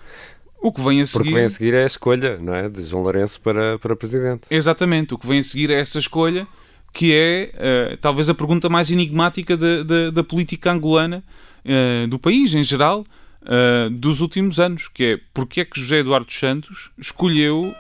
[0.61, 1.23] O que vem a seguir...
[1.23, 2.67] Porque vem a seguir é a escolha, não é?
[2.67, 4.41] De João Lourenço para, para presidente.
[4.49, 5.13] Exatamente.
[5.13, 6.47] O que vem a seguir é essa escolha
[6.91, 7.51] que é
[7.93, 11.23] uh, talvez a pergunta mais enigmática da, da, da política angolana,
[11.63, 13.05] uh, do país em geral,
[13.43, 17.73] uh, dos últimos anos, que é porque é que José Eduardo Santos escolheu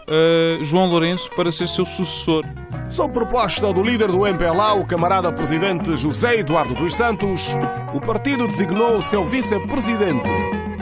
[0.61, 2.43] João Lourenço para ser seu sucessor.
[2.89, 7.49] Sob proposta do líder do MPLA, o camarada presidente José Eduardo dos Santos,
[7.93, 10.29] o partido designou seu vice-presidente,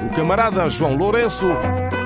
[0.05, 1.47] o camarada João Lourenço,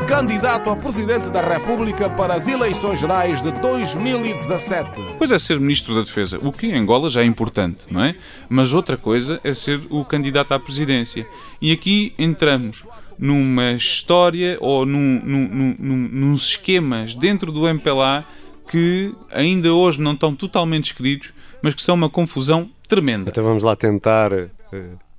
[0.08, 4.90] candidato a presidente da República para as eleições gerais de 2017.
[5.18, 8.16] Pois é ser ministro da Defesa, o que em Angola já é importante, não é?
[8.50, 11.28] Mas outra coisa é ser o candidato à presidência.
[11.62, 12.86] E aqui entramos
[13.18, 18.26] numa história ou num, num, num, nos esquemas dentro do MPLA
[18.70, 23.30] que ainda hoje não estão totalmente escritos, mas que são uma confusão tremenda.
[23.30, 24.50] Então vamos lá tentar uh,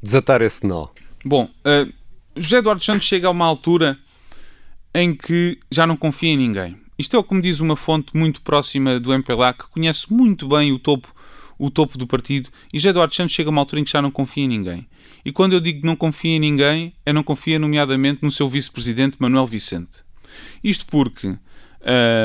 [0.03, 0.89] desatar esse nó.
[1.25, 1.93] Bom, uh,
[2.35, 3.99] José Eduardo Santos chega a uma altura
[4.95, 6.77] em que já não confia em ninguém.
[6.99, 10.47] Isto é o que me diz uma fonte muito próxima do MPLA, que conhece muito
[10.47, 11.13] bem o topo,
[11.59, 14.03] o topo do partido, e José Eduardo Santos chega a uma altura em que já
[14.03, 14.87] não confia em ninguém.
[15.25, 19.17] E quando eu digo não confia em ninguém, é não confia nomeadamente no seu vice-presidente
[19.19, 20.05] Manuel Vicente.
[20.63, 21.37] Isto porque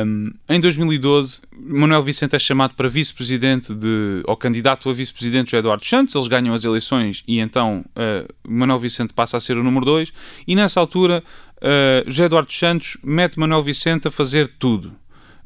[0.05, 5.55] um, em 2012, Manuel Vicente é chamado para vice-presidente de, ou candidato a vice-presidente de
[5.55, 6.13] Eduardo Santos.
[6.13, 10.13] Eles ganham as eleições e então uh, Manuel Vicente passa a ser o número 2.
[10.47, 11.23] E nessa altura,
[11.57, 14.95] uh, José Eduardo Santos mete Manuel Vicente a fazer tudo.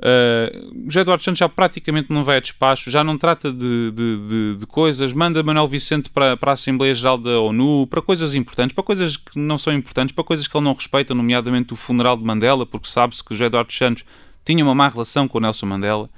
[0.01, 4.27] Uh, José Eduardo Santos já praticamente não vai a despacho, já não trata de, de,
[4.27, 8.33] de, de, coisas, manda Manuel Vicente para, para a Assembleia Geral da ONU, para coisas
[8.33, 11.75] importantes, para coisas que não são importantes, para coisas que ele não respeita, nomeadamente o
[11.75, 14.03] funeral de Mandela, porque sabe-se que José Eduardo Santos
[14.43, 16.09] tinha uma má relação com o Nelson Mandela.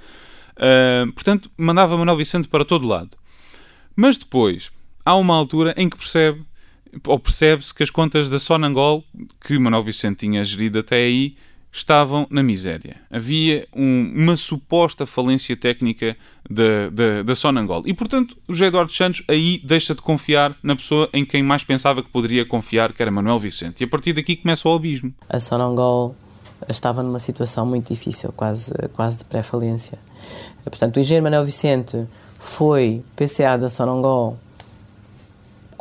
[0.56, 3.10] Uh, portanto, mandava Manuel Vicente para todo lado.
[3.94, 4.72] Mas depois,
[5.04, 6.42] há uma altura em que percebe,
[7.06, 9.04] ou percebe-se que as contas da Sonangol,
[9.44, 11.36] que Manuel Vicente tinha gerido até aí,
[11.74, 12.96] estavam na miséria.
[13.10, 16.16] Havia um, uma suposta falência técnica
[16.48, 17.82] da, da, da Sonangol.
[17.84, 21.64] E, portanto, o José Eduardo Santos aí deixa de confiar na pessoa em quem mais
[21.64, 23.80] pensava que poderia confiar, que era Manuel Vicente.
[23.80, 25.12] E a partir daqui começa o abismo.
[25.28, 26.14] A Sonangol
[26.68, 29.98] estava numa situação muito difícil, quase, quase de pré-falência.
[30.62, 32.06] Portanto, o engenheiro Manuel Vicente
[32.38, 34.38] foi PCA da Sonangol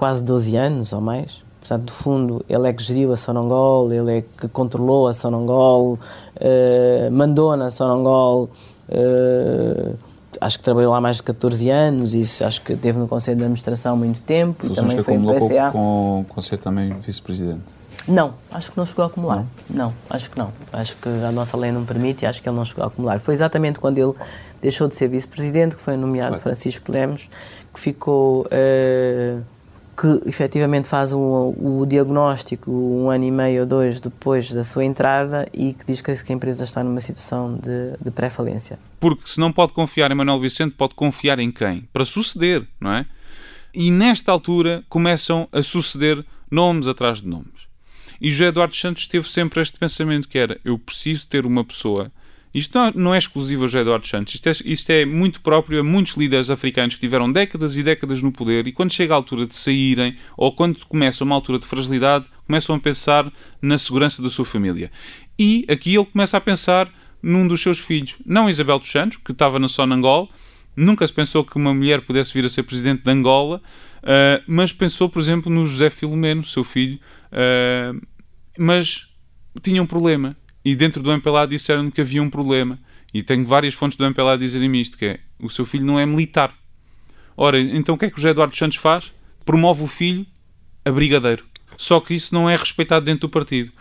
[0.03, 4.17] quase 12 anos ou mais Portanto, no fundo, ele é que geriu a Sonangol, ele
[4.17, 8.49] é que controlou a Sonangol, uh, mandou na Sonangol,
[8.89, 9.97] uh,
[10.41, 13.43] acho que trabalhou lá mais de 14 anos, e acho que teve no Conselho de
[13.43, 14.61] Administração muito tempo.
[14.61, 15.71] Funções também que foi acumulou PCA.
[15.71, 17.61] com, com ser também vice-presidente?
[18.05, 19.45] Não, acho que não chegou a acumular.
[19.69, 19.85] Não?
[19.85, 19.93] não?
[20.09, 20.51] acho que não.
[20.73, 23.21] Acho que a nossa lei não permite e acho que ele não chegou a acumular.
[23.21, 24.11] Foi exatamente quando ele
[24.61, 26.43] deixou de ser vice-presidente que foi nomeado claro.
[26.43, 27.29] Francisco Lemos,
[27.73, 28.41] que ficou.
[28.47, 29.52] Uh,
[29.95, 34.83] que efetivamente faz o, o, diagnóstico um ano e meio ou dois depois da sua
[34.83, 38.79] entrada e que diz que a empresa está numa situação de, de pré-falência.
[38.99, 41.87] Porque se não pode confiar em Manuel Vicente, pode confiar em quem?
[41.93, 43.05] Para suceder, não é?
[43.73, 47.67] E nesta altura começam a suceder nomes atrás de nomes.
[48.19, 52.11] E José Eduardo Santos teve sempre este pensamento que era, eu preciso ter uma pessoa
[52.53, 55.83] isto não é exclusivo a José Eduardo Santos, isto é, isto é, muito próprio a
[55.83, 59.47] muitos líderes africanos que tiveram décadas e décadas no poder e quando chega a altura
[59.47, 64.29] de saírem ou quando começa uma altura de fragilidade, começam a pensar na segurança da
[64.29, 64.91] sua família.
[65.39, 66.91] E aqui ele começa a pensar
[67.23, 70.29] num dos seus filhos, não Isabel dos Santos, que estava na Sonangol,
[70.75, 73.61] nunca se pensou que uma mulher pudesse vir a ser presidente de Angola,
[74.03, 76.99] uh, mas pensou, por exemplo, no José Filomeno, seu filho,
[77.31, 77.99] uh,
[78.57, 79.07] mas
[79.61, 82.79] tinha um problema e dentro do MPLA disseram que havia um problema.
[83.13, 85.99] E tenho várias fontes do MPLA a dizerem-me isto, que é, o seu filho não
[85.99, 86.53] é militar.
[87.37, 89.13] Ora, então o que é que o José Eduardo Santos faz?
[89.45, 90.25] Promove o filho
[90.85, 91.45] a brigadeiro.
[91.77, 93.71] Só que isso não é respeitado dentro do partido.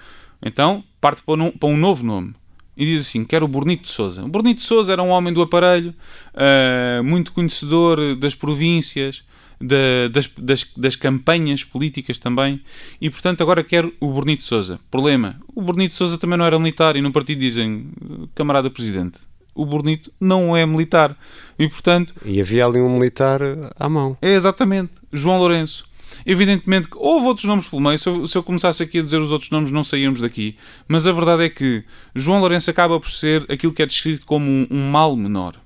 [0.43, 2.35] Então, parte para um, para um novo nome.
[2.77, 4.25] E diz assim, quero o Bonito de Souza.
[4.25, 5.95] O Bonito de Souza era um homem do aparelho,
[6.35, 9.25] uh, muito conhecedor das províncias,
[9.63, 12.61] da, das, das, das, campanhas políticas também,
[13.01, 14.81] e portanto agora quer o Bernito Souza.
[14.91, 17.91] Problema, o Bernito Souza também não era militar e no partido dizem,
[18.35, 19.21] camarada presidente,
[19.55, 21.17] o Bonito não é militar.
[21.59, 22.15] E, portanto...
[22.25, 23.41] E havia ali um militar
[23.79, 24.17] à mão.
[24.21, 24.93] É, exatamente.
[25.13, 25.85] João Lourenço.
[26.25, 27.99] Evidentemente que houve outros nomes pelo meio.
[27.99, 30.57] Se eu, se eu, começasse aqui a dizer os outros nomes, não saíamos daqui.
[30.87, 31.85] Mas a verdade é que
[32.15, 35.57] João Lourenço acaba por ser aquilo que é descrito como um, um mal menor.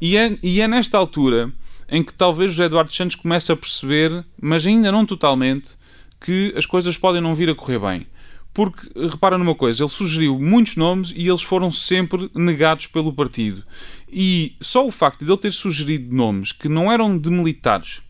[0.00, 1.52] E é, e é nesta altura
[1.92, 5.72] em que talvez José Eduardo Santos comece a perceber, mas ainda não totalmente,
[6.18, 8.06] que as coisas podem não vir a correr bem.
[8.54, 13.62] Porque, repara numa coisa, ele sugeriu muitos nomes e eles foram sempre negados pelo partido.
[14.10, 18.00] E só o facto de ele ter sugerido nomes que não eram de militares,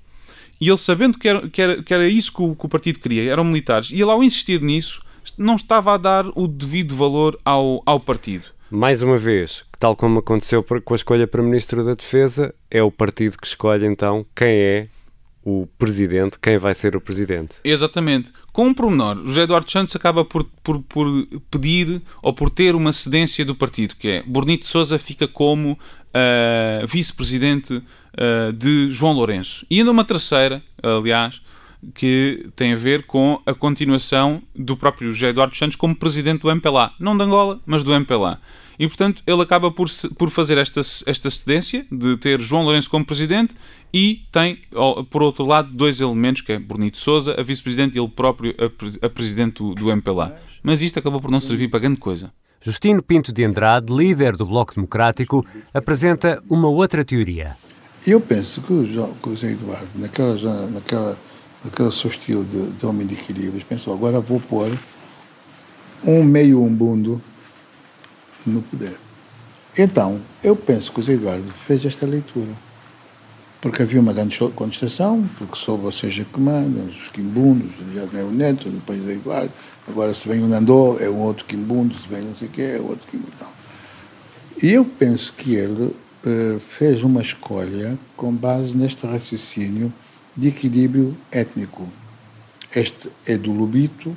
[0.60, 3.00] e ele sabendo que era, que era, que era isso que o, que o partido
[3.00, 5.02] queria, eram militares, e ele ao insistir nisso,
[5.36, 8.44] não estava a dar o devido valor ao, ao partido.
[8.70, 12.88] Mais uma vez, tal como aconteceu com a escolha para Ministro da Defesa, é o
[12.88, 14.88] partido que escolhe então quem é
[15.44, 17.56] o presidente, quem vai ser o presidente.
[17.64, 18.30] Exatamente.
[18.52, 22.76] Com um pormenor, o José Eduardo Santos acaba por, por, por, pedir ou por ter
[22.76, 29.14] uma cedência do partido, que é Bonito Souza fica como uh, vice-presidente uh, de João
[29.14, 29.66] Lourenço.
[29.68, 31.42] E ainda uma terceira, aliás,
[31.92, 36.50] que tem a ver com a continuação do próprio José Eduardo Santos como presidente do
[36.52, 36.92] MPLA.
[37.00, 38.40] Não de Angola, mas do MPLA.
[38.78, 43.04] E, portanto, ele acaba por, por fazer esta, esta cedência de ter João Lourenço como
[43.04, 43.54] presidente
[43.92, 44.58] e tem,
[45.10, 49.06] por outro lado, dois elementos, que é Bonito Souza, a vice-presidente, e ele próprio, a,
[49.06, 50.36] a presidente do, do MPLA.
[50.62, 52.32] Mas isto acabou por não servir para grande coisa.
[52.64, 55.44] Justino Pinto de Andrade, líder do Bloco Democrático,
[55.74, 57.56] apresenta uma outra teoria.
[58.06, 61.18] Eu penso que o, José Eduardo, naquela, naquela,
[61.64, 64.70] naquele seu estilo de, de homem de equilíbrio, pensou, agora vou pôr
[66.04, 67.20] um meio umbundo
[68.46, 68.98] no poder.
[69.78, 72.52] Então, eu penso que o José Eduardo fez esta leitura.
[73.60, 78.30] Porque havia uma grande contestação, porque só vocês que mandam, os quimbundos, já é o
[78.30, 79.52] Neto, depois o José Eduardo,
[79.88, 82.62] Agora, se vem o Nandô, é um outro quimbundo, se vem não sei o quê,
[82.62, 83.32] é outro quimbundo.
[84.62, 89.92] E eu penso que ele uh, fez uma escolha com base neste raciocínio
[90.36, 91.88] de equilíbrio étnico.
[92.74, 94.16] Este é do Lubito,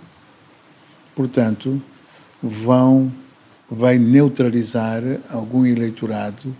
[1.15, 1.82] portanto,
[2.41, 3.11] vão,
[3.70, 6.55] vai neutralizar algum eleitorado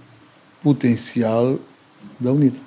[0.64, 1.60] potencial
[2.20, 2.60] da UNITA.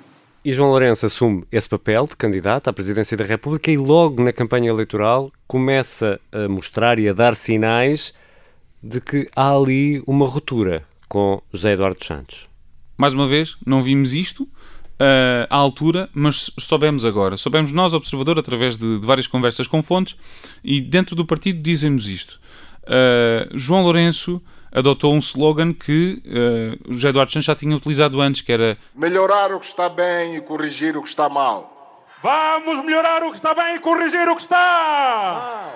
[0.43, 4.31] E João Lourenço assume esse papel de candidato à presidência da República e logo na
[4.31, 8.13] campanha eleitoral começa a mostrar e a dar sinais
[8.81, 12.47] de que há ali uma ruptura com José Eduardo Santos.
[12.97, 17.35] Mais uma vez, não vimos isto uh, à altura, mas soubemos agora.
[17.35, 20.15] Soubemos nós, observador, através de, de várias conversas com fontes,
[20.63, 22.39] e dentro do partido dizem-nos isto.
[22.89, 28.19] Uh, João Lourenço adotou um slogan que uh, o José Eduardo Santos já tinha utilizado
[28.19, 32.07] antes, que era Melhorar o que está bem e corrigir o que está mal.
[32.23, 35.69] Vamos melhorar o que está bem e corrigir o que está!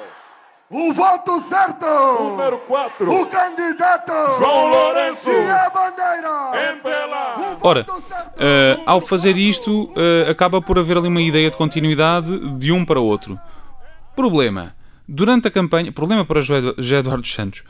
[0.70, 1.86] O voto certo!
[1.86, 3.22] Número 4.
[3.22, 4.12] O candidato!
[4.40, 5.30] João Lourenço!
[5.30, 6.74] E a bandeira!
[6.74, 7.58] Empela!
[7.62, 12.72] Ora, uh, ao fazer isto, uh, acaba por haver ali uma ideia de continuidade de
[12.72, 13.40] um para outro.
[14.16, 14.76] Problema.
[15.08, 15.92] Durante a campanha...
[15.92, 17.64] Problema para José Eduardo Santos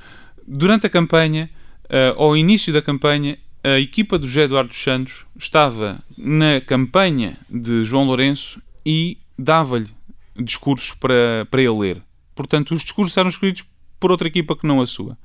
[0.46, 1.50] Durante a campanha,
[1.86, 7.86] uh, ao início da campanha, a equipa do José Eduardo Santos estava na campanha de
[7.86, 9.90] João Lourenço e dava-lhe
[10.36, 12.02] discursos para, para ele ler.
[12.36, 13.64] Portanto, os discursos eram escritos
[14.00, 15.18] por outra equipa que não a sua.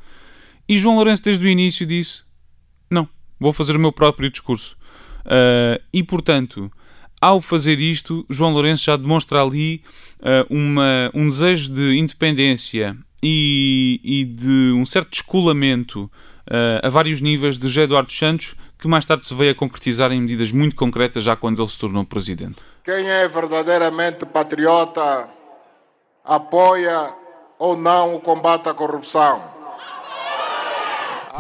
[0.69, 2.23] E João Lourenço, desde o início, disse:
[2.89, 3.09] Não,
[3.41, 4.77] vou fazer o meu próprio discurso.
[5.25, 6.71] Uh, e, portanto,
[7.21, 9.83] ao fazer isto, João Lourenço já demonstra ali
[10.21, 17.21] uh, uma, um desejo de independência e, e de um certo descolamento uh, a vários
[17.21, 20.77] níveis de José Eduardo Santos, que mais tarde se veio a concretizar em medidas muito
[20.77, 22.63] concretas já quando ele se tornou presidente.
[22.85, 25.29] Quem é verdadeiramente patriota
[26.25, 27.13] apoia
[27.59, 29.58] ou não o combate à corrupção.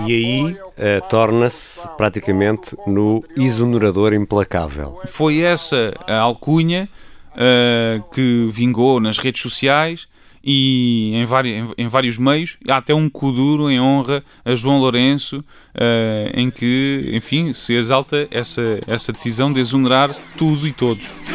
[0.07, 5.01] E aí uh, torna-se praticamente no exonerador implacável.
[5.07, 6.89] Foi essa a alcunha
[7.33, 10.07] uh, que vingou nas redes sociais
[10.43, 12.57] e em, vários, em, em, vários meios.
[12.69, 18.29] Há até um cuduro em honra a João Lourenço, uh, em que, enfim, se exalta
[18.31, 21.27] essa, essa decisão de exonerar tudo e todos.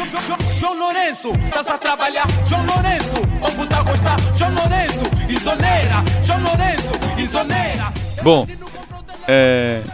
[0.58, 6.90] João Lourenço, estás a trabalhar, João Lourenço, o puta gostar, João Lourenço, exonera, João Lourenço,
[7.18, 8.03] exonera.
[8.22, 9.90] Bom, uh,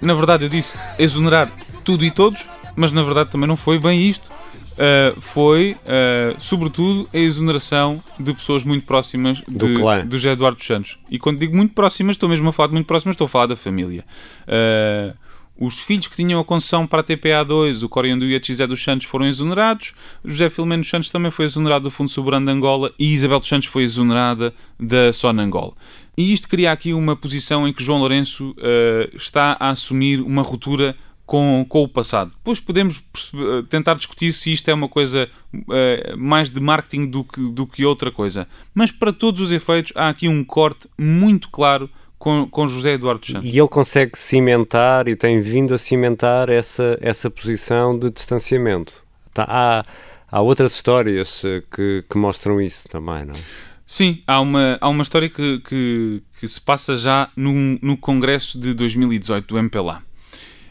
[0.00, 1.50] na verdade eu disse exonerar
[1.84, 2.44] tudo e todos,
[2.76, 4.30] mas na verdade também não foi bem isto
[4.72, 10.04] uh, foi, uh, sobretudo, a exoneração de pessoas muito próximas do, de, clã.
[10.04, 10.98] do José Eduardo dos Santos.
[11.10, 13.46] E quando digo muito próximas, estou mesmo a falar de muito próximas, estou a falar
[13.46, 14.04] da família.
[14.46, 15.16] Uh,
[15.58, 18.82] os filhos que tinham a concessão para a TPA2, o Coriandu e a Xé dos
[18.82, 19.92] Santos, foram exonerados.
[20.24, 23.68] José Filomeno Santos também foi exonerado do Fundo Soberano de Angola e Isabel dos Santos
[23.68, 25.76] foi exonerada da Sonangol.
[26.16, 30.42] E isto cria aqui uma posição em que João Lourenço uh, está a assumir uma
[30.42, 32.30] ruptura com, com o passado.
[32.36, 37.24] Depois podemos eh, tentar discutir se isto é uma coisa uh, mais de marketing do
[37.24, 38.46] que, do que outra coisa.
[38.74, 41.88] Mas para todos os efeitos, há aqui um corte muito claro
[42.22, 43.52] com, com José Eduardo Santos.
[43.52, 49.02] E ele consegue cimentar e tem vindo a cimentar essa, essa posição de distanciamento.
[49.34, 49.84] Tá, há,
[50.30, 53.38] há outras histórias eh, que, que mostram isso também, não é?
[53.84, 57.52] Sim, há uma, há uma história que, que, que se passa já no,
[57.82, 60.00] no Congresso de 2018 do MPLA.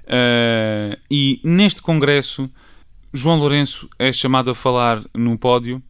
[0.06, 2.50] Uh, e neste congresso,
[3.14, 5.84] João Lourenço é chamado a falar no pódio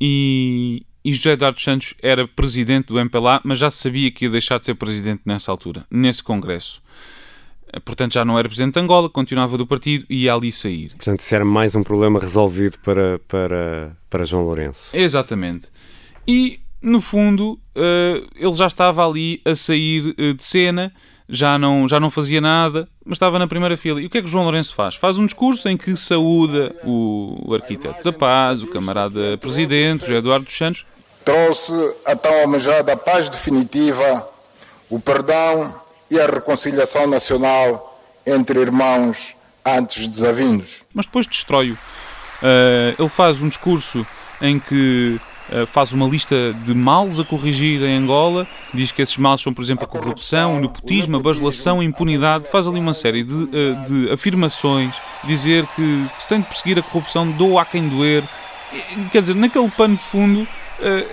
[0.00, 4.30] e, e José Eduardo Santos era presidente do MPLA, mas já se sabia que ia
[4.30, 6.82] deixar de ser presidente nessa altura, nesse congresso.
[7.84, 10.90] Portanto, já não era presidente de Angola, continuava do partido e ia ali sair.
[10.90, 14.96] Portanto, isso era mais um problema resolvido para, para, para João Lourenço.
[14.96, 15.66] Exatamente.
[16.26, 20.92] E, no fundo, uh, ele já estava ali a sair de cena
[21.28, 24.00] já não, já não fazia nada, mas estava na primeira fila.
[24.00, 24.94] E o que é que João Lourenço faz?
[24.94, 30.18] Faz um discurso em que saúda o, o arquiteto da paz, o camarada presidente, José
[30.18, 30.84] Eduardo dos Santos.
[31.24, 31.72] Trouxe
[32.04, 34.28] a tão almejada paz definitiva,
[34.90, 35.74] o perdão
[36.10, 40.84] e a reconciliação nacional entre irmãos antes desavindos.
[40.92, 41.74] Mas depois destrói-o.
[41.74, 44.06] Uh, ele faz um discurso
[44.40, 45.18] em que
[45.50, 49.52] eh, faz uma lista de males a corrigir em Angola, diz que esses males são,
[49.52, 53.48] por exemplo, a corrupção, o nepotismo, a bajulação, a impunidade, faz ali uma série de,
[53.52, 54.94] eh, de afirmações,
[55.24, 58.24] dizer que, se tem de perseguir a corrupção, doa a quem doer.
[59.12, 60.48] Quer dizer, naquele pano de fundo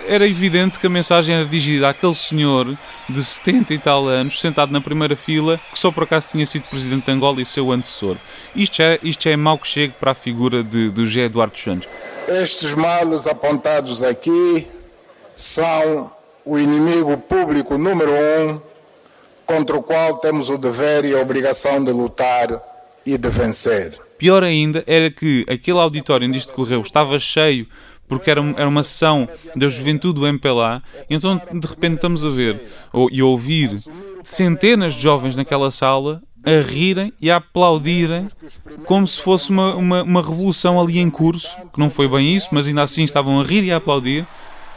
[0.08, 4.72] era evidente que a mensagem era dirigida àquele senhor de 70 e tal anos, sentado
[4.72, 8.18] na primeira fila, que só por acaso tinha sido presidente de Angola e seu antecessor.
[8.56, 11.88] Isto é, isto é mau que chegue para a figura de, de José Eduardo Santos.
[12.28, 14.68] Estes males apontados aqui
[15.36, 16.12] são
[16.46, 18.62] o inimigo público número um
[19.46, 22.62] contra o qual temos o dever e a obrigação de lutar
[23.06, 23.98] e de vencer.
[24.18, 27.68] Pior ainda era que aquele auditório onde isto correu estava cheio
[28.12, 32.62] porque era, era uma sessão da juventude do MPLA, então de repente estamos a ver
[32.92, 33.72] ou, e a ouvir
[34.22, 38.28] centenas de jovens naquela sala a rirem e a aplaudirem
[38.84, 42.50] como se fosse uma, uma, uma, revolução ali em curso, que não foi bem isso,
[42.52, 44.28] mas ainda assim estavam a rir e a aplaudir.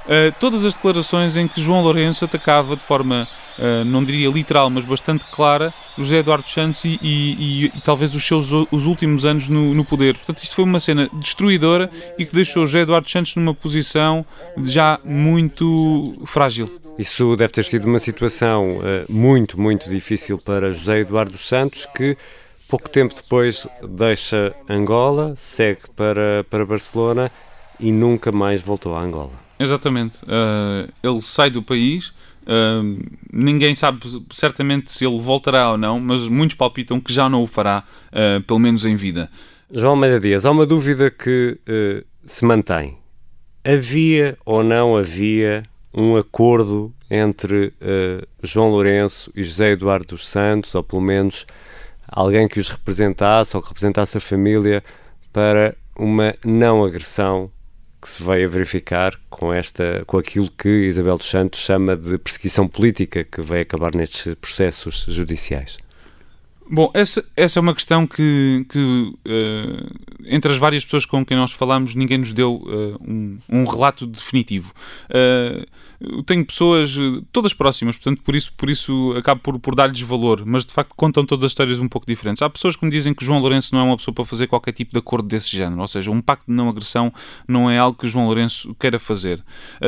[0.04, 3.26] Uh, todas as declarações em que João Lourenço atacava de forma,
[3.58, 8.14] uh, não diria literal, mas bastante clara, José Eduardo Santos e, e, e, e talvez
[8.14, 10.14] os seus os últimos anos no, no, poder.
[10.16, 14.26] Portanto, isto foi uma cena destruidora e que deixou José Eduardo Santos numa posição
[14.62, 16.70] já muito frágil.
[16.98, 22.16] Isso deve ter sido uma situação uh, muito, muito difícil para José Eduardo Santos, que
[22.68, 27.32] pouco tempo depois deixa Angola, segue para, para Barcelona
[27.80, 29.43] e nunca mais voltou a Angola.
[29.58, 30.16] Exatamente.
[30.24, 32.08] Uh, ele sai do país.
[32.42, 33.02] Uh,
[33.32, 34.00] ninguém sabe
[34.30, 37.84] certamente se ele voltará ou não, mas muitos palpitam que já não o fará,
[38.46, 39.30] pelo menos em vida.
[39.72, 41.58] João Almeida Dias, há uma dúvida que
[42.26, 42.98] se mantém.
[43.64, 50.74] Havia ou não havia um acordo entre uh, João Lourenço e José Eduardo dos Santos,
[50.74, 51.46] ou pelo menos
[52.08, 54.82] alguém que os representasse ou que representasse a família
[55.32, 57.50] para uma não agressão
[58.04, 62.18] que se veio a verificar com esta com aquilo que Isabel dos Santos chama de
[62.18, 65.78] perseguição política que vai acabar nestes processos judiciais.
[66.70, 69.94] Bom, essa, essa é uma questão que, que uh,
[70.24, 74.06] entre as várias pessoas com quem nós falamos, ninguém nos deu uh, um, um, relato
[74.06, 74.72] definitivo.
[75.08, 75.66] Uh,
[76.26, 76.96] tenho pessoas
[77.32, 80.94] todas próximas, portanto, por isso, por isso acabo por, por dar-lhes valor, mas de facto
[80.96, 82.42] contam todas as histórias um pouco diferentes.
[82.42, 84.72] Há pessoas que me dizem que João Lourenço não é uma pessoa para fazer qualquer
[84.72, 87.12] tipo de acordo desse género, ou seja, um pacto de não agressão
[87.46, 89.42] não é algo que João Lourenço queira fazer.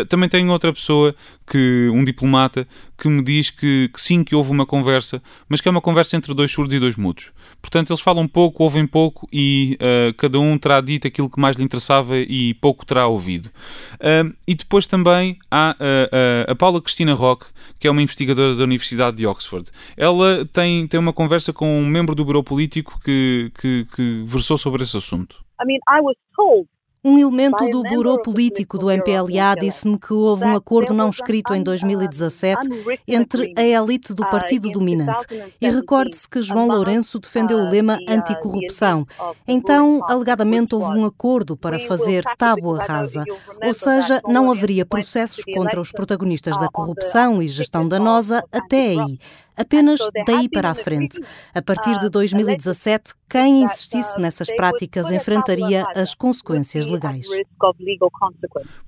[0.08, 1.14] também tenho outra pessoa,
[1.46, 2.66] que um diplomata,
[2.96, 6.16] que me diz que, que sim, que houve uma conversa, mas que é uma conversa
[6.16, 7.32] entre dois surdos e dois mudos.
[7.60, 11.56] Portanto, eles falam pouco, ouvem pouco e uh, cada um terá dito aquilo que mais
[11.56, 13.46] lhe interessava e pouco terá ouvido.
[13.94, 17.46] Uh, e depois também há uh, a Paula Cristina Roque,
[17.78, 19.70] que é uma investigadora da Universidade de Oxford.
[19.96, 24.56] Ela tem, tem uma conversa com um membro do Bureau Político que, que, que versou
[24.56, 25.44] sobre esse assunto.
[25.60, 26.68] I mean, I was told
[27.06, 31.62] um elemento do Bureau Político do MPLA disse-me que houve um acordo não escrito em
[31.62, 32.68] 2017
[33.06, 35.24] entre a elite do partido dominante.
[35.60, 39.06] E recorde-se que João Lourenço defendeu o lema anticorrupção.
[39.46, 43.22] Então, alegadamente, houve um acordo para fazer tábua rasa.
[43.64, 49.18] Ou seja, não haveria processos contra os protagonistas da corrupção e gestão danosa até aí.
[49.56, 51.18] Apenas daí para a frente.
[51.54, 57.26] A partir de 2017, quem insistisse nessas práticas enfrentaria as consequências legais.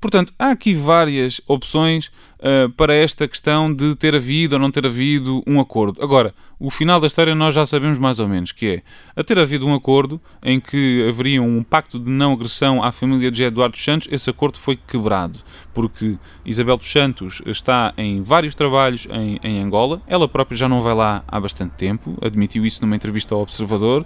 [0.00, 4.86] Portanto, há aqui várias opções uh, para esta questão de ter havido ou não ter
[4.86, 6.02] havido um acordo.
[6.02, 8.82] Agora, o final da história nós já sabemos mais ou menos, que é
[9.14, 13.30] a ter havido um acordo em que haveria um pacto de não agressão à família
[13.30, 15.38] de Eduardo dos Santos, esse acordo foi quebrado,
[15.72, 20.80] porque Isabel dos Santos está em vários trabalhos em, em Angola, ela própria já não
[20.80, 24.04] vai lá há bastante tempo, admitiu isso numa entrevista ao Observador,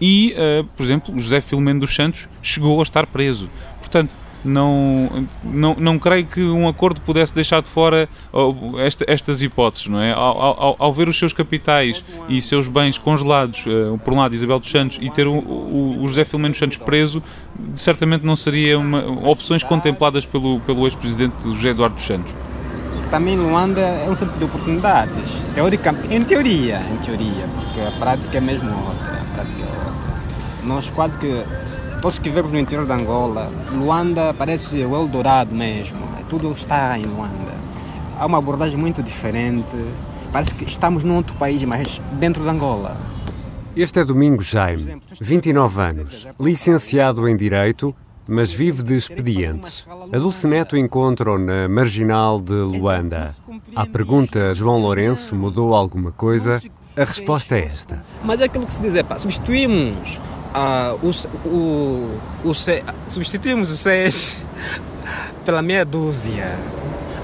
[0.00, 3.48] e, uh, por exemplo, José Filomeno dos Santos chegou a estar preso.
[3.78, 4.12] Portanto,
[4.44, 8.08] não, não, não creio que um acordo pudesse deixar de fora
[8.78, 10.12] esta, estas hipóteses, não é?
[10.12, 14.34] Ao, ao, ao, ver os seus capitais e seus bens congelados, uh, por um lado
[14.34, 17.22] Isabel dos Santos, e ter o, o, José Filomeno dos Santos preso,
[17.76, 22.32] certamente não seria uma, opções contempladas pelo, pelo ex-presidente José Eduardo dos Santos.
[23.10, 28.38] Também Luanda é um centro de oportunidades, teoricamente, em teoria, em teoria, porque a prática
[28.38, 30.22] é mesmo outra, a prática é outra.
[30.64, 31.44] Nós quase que
[32.02, 37.04] todos que vivemos no interior da Angola, Luanda parece o Eldorado mesmo, tudo está em
[37.04, 37.54] Luanda.
[38.18, 39.72] Há uma abordagem muito diferente,
[40.32, 43.00] parece que estamos num outro país, mas dentro da Angola.
[43.76, 47.94] Este é Domingo Jaime, 29 anos, licenciado em Direito,
[48.26, 49.86] mas vive de expedientes.
[50.12, 53.32] A Dulce Neto encontra-o na marginal de Luanda.
[53.76, 56.60] À pergunta João Lourenço mudou alguma coisa,
[56.96, 58.04] a resposta é esta.
[58.24, 60.18] Mas é aquilo que se diz é, pá, substituímos
[60.54, 61.10] ah, o,
[61.48, 62.54] o, o,
[63.08, 64.36] substituímos o 6
[65.44, 66.58] pela meia dúzia.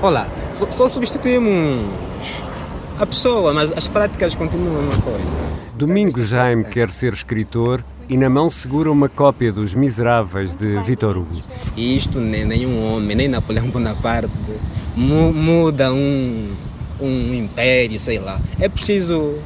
[0.02, 1.84] Olha, só, só substituímos
[2.98, 5.48] a pessoa, mas as práticas continuam a coisa.
[5.74, 11.16] Domingo Jaime quer ser escritor e na mão segura uma cópia dos Miseráveis de Vitor
[11.16, 11.40] Hugo.
[11.76, 14.32] E isto nem nenhum homem, nem Napoleão Bonaparte
[14.96, 16.50] muda um,
[17.00, 18.40] um império, sei lá.
[18.58, 19.38] É preciso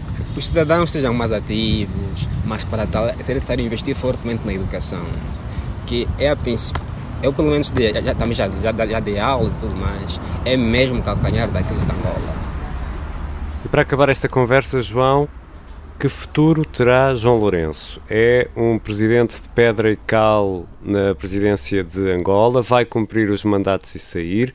[0.00, 4.52] que, que os cidadãos sejam mais ativos, mas para tal é necessário investir fortemente na
[4.52, 5.04] educação,
[5.86, 6.82] que é a princípio.
[7.22, 10.56] Eu, pelo menos, de, já, também já, já, já dei aulas e tudo mais, é
[10.56, 12.34] mesmo calcanhar daqueles da Angola.
[13.64, 15.28] E para acabar esta conversa, João,
[16.00, 18.02] que futuro terá João Lourenço?
[18.10, 22.60] É um presidente de pedra e cal na presidência de Angola?
[22.60, 24.52] Vai cumprir os mandatos e sair?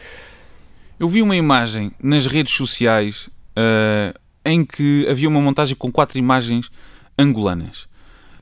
[0.99, 6.17] Eu vi uma imagem nas redes sociais uh, em que havia uma montagem com quatro
[6.17, 6.71] imagens
[7.19, 7.85] angolanas.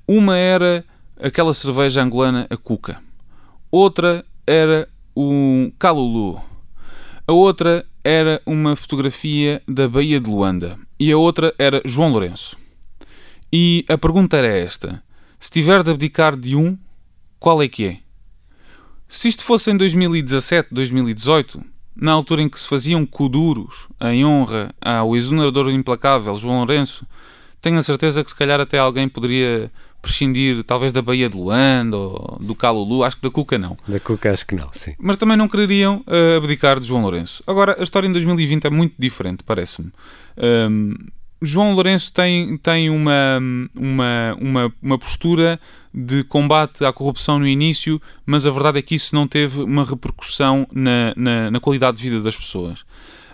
[0.07, 0.85] Uma era
[1.19, 3.01] aquela cerveja angolana, a Cuca.
[3.71, 6.39] Outra era o Calulu.
[7.27, 10.77] A outra era uma fotografia da Baía de Luanda.
[10.99, 12.55] E a outra era João Lourenço.
[13.51, 15.03] E a pergunta era esta:
[15.39, 16.77] se tiver de abdicar de um,
[17.39, 17.97] qual é que é?
[19.07, 21.63] Se isto fosse em 2017, 2018,
[21.95, 27.05] na altura em que se faziam kuduros em honra ao exonerador implacável João Lourenço,
[27.61, 29.71] tenho a certeza que se calhar até alguém poderia
[30.01, 33.75] prescindir talvez da Baía de Luanda ou do Calulu, acho que da Cuca não.
[33.87, 34.93] Da Cuca acho que não, sim.
[34.99, 37.43] Mas também não quereriam uh, abdicar de João Lourenço.
[37.47, 39.91] Agora, a história em 2020 é muito diferente, parece-me.
[40.37, 40.93] Um,
[41.41, 43.39] João Lourenço tem, tem uma,
[43.75, 45.59] uma, uma, uma postura
[45.95, 49.85] de combate à corrupção no início, mas a verdade é que isso não teve uma
[49.85, 52.81] repercussão na, na, na qualidade de vida das pessoas.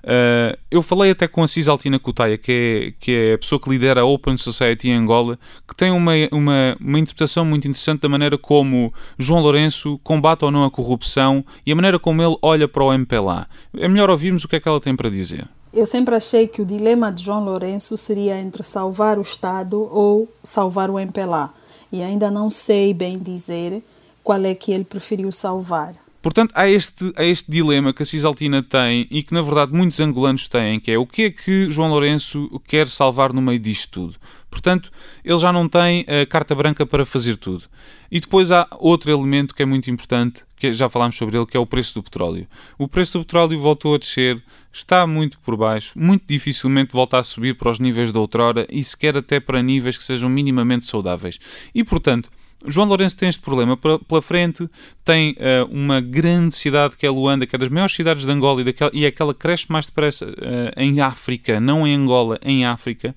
[0.03, 3.69] Uh, eu falei até com a Cisaltina Cutaia, que é, que é a pessoa que
[3.69, 5.37] lidera a Open Society em Angola,
[5.67, 10.51] que tem uma, uma, uma interpretação muito interessante da maneira como João Lourenço combate ou
[10.51, 13.47] não a corrupção e a maneira como ele olha para o MPLA.
[13.77, 15.47] É melhor ouvirmos o que é que ela tem para dizer.
[15.73, 20.27] Eu sempre achei que o dilema de João Lourenço seria entre salvar o Estado ou
[20.43, 21.53] salvar o MPLA.
[21.91, 23.83] E ainda não sei bem dizer
[24.23, 25.95] qual é que ele preferiu salvar.
[26.21, 29.99] Portanto, há este, há este dilema que a Cisaltina tem e que, na verdade, muitos
[29.99, 33.89] angolanos têm, que é o que é que João Lourenço quer salvar no meio disto
[33.89, 34.15] tudo.
[34.49, 34.91] Portanto,
[35.25, 37.63] ele já não tem a carta branca para fazer tudo.
[38.11, 41.57] E depois há outro elemento que é muito importante, que já falámos sobre ele, que
[41.57, 42.47] é o preço do petróleo.
[42.77, 44.39] O preço do petróleo voltou a descer,
[44.71, 48.83] está muito por baixo, muito dificilmente volta a subir para os níveis da outrora e
[48.83, 51.39] sequer até para níveis que sejam minimamente saudáveis.
[51.73, 52.29] E, portanto,
[52.67, 54.69] João Lourenço tem este problema pela frente,
[55.03, 58.61] tem uh, uma grande cidade que é Luanda, que é das maiores cidades de Angola
[58.61, 60.31] e, daquela, e é aquela que cresce mais depressa uh,
[60.77, 63.15] em África, não em Angola, em África.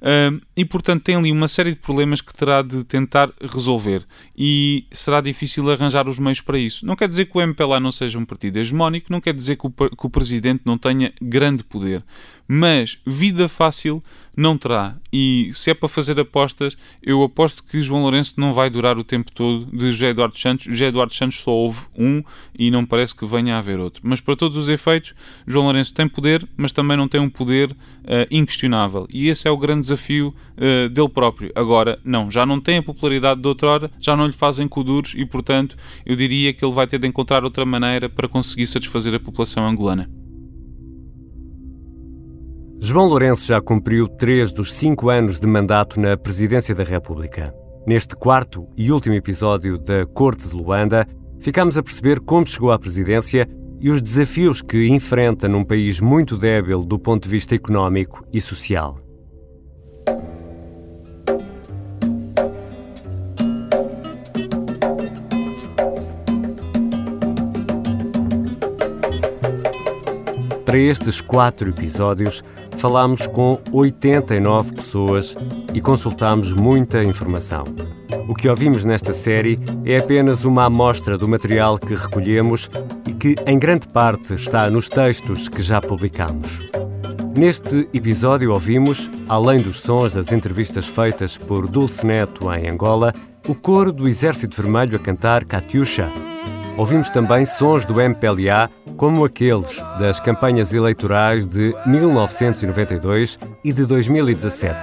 [0.00, 4.04] Uh, e, portanto, tem ali uma série de problemas que terá de tentar resolver.
[4.36, 6.84] E será difícil arranjar os meios para isso.
[6.84, 9.66] Não quer dizer que o MPLA não seja um partido hegemónico, não quer dizer que
[9.66, 12.04] o, que o presidente não tenha grande poder
[12.46, 14.02] mas vida fácil
[14.36, 14.96] não terá.
[15.12, 19.04] E se é para fazer apostas, eu aposto que João Lourenço não vai durar o
[19.04, 20.66] tempo todo de José Eduardo Santos.
[20.66, 22.22] José Eduardo Santos só houve um
[22.58, 24.02] e não parece que venha a haver outro.
[24.04, 25.14] Mas para todos os efeitos,
[25.46, 27.76] João Lourenço tem poder, mas também não tem um poder uh,
[28.30, 29.06] inquestionável.
[29.08, 31.52] E esse é o grande desafio uh, dele próprio.
[31.54, 35.24] Agora, não, já não tem a popularidade de outrora, já não lhe fazem coduros e,
[35.24, 39.20] portanto, eu diria que ele vai ter de encontrar outra maneira para conseguir satisfazer a
[39.20, 40.23] população angolana.
[42.80, 47.54] João Lourenço já cumpriu três dos cinco anos de mandato na Presidência da República.
[47.86, 51.06] Neste quarto e último episódio da Corte de Luanda,
[51.40, 53.48] ficamos a perceber como chegou à presidência
[53.80, 58.40] e os desafios que enfrenta num país muito débil do ponto de vista económico e
[58.40, 59.03] social.
[70.74, 72.42] Para estes quatro episódios,
[72.78, 75.36] falámos com 89 pessoas
[75.72, 77.62] e consultámos muita informação.
[78.28, 82.68] O que ouvimos nesta série é apenas uma amostra do material que recolhemos
[83.06, 86.68] e que, em grande parte, está nos textos que já publicamos.
[87.36, 93.14] Neste episódio ouvimos, além dos sons das entrevistas feitas por Dulce Neto em Angola,
[93.46, 96.33] o coro do Exército Vermelho a cantar Katyusha.
[96.76, 104.76] Ouvimos também sons do MPLA como aqueles das campanhas eleitorais de 1992 e de 2017.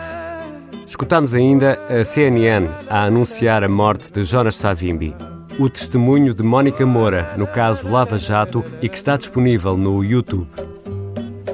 [0.88, 5.14] Escutamos ainda a CNN a anunciar a morte de Jonas Savimbi,
[5.60, 10.48] o testemunho de Mónica Moura no caso Lava Jato e que está disponível no YouTube.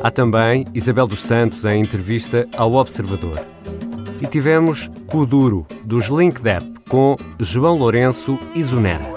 [0.03, 3.39] Há também Isabel dos Santos em entrevista ao Observador.
[4.21, 9.16] E tivemos Kuduro, dos Linkdep, com João Lourenço e Zunera.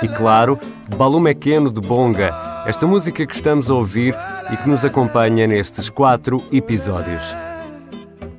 [0.00, 0.58] E claro,
[0.96, 4.14] Balumequeno de Bonga, esta música que estamos a ouvir
[4.52, 7.36] e que nos acompanha nestes quatro episódios.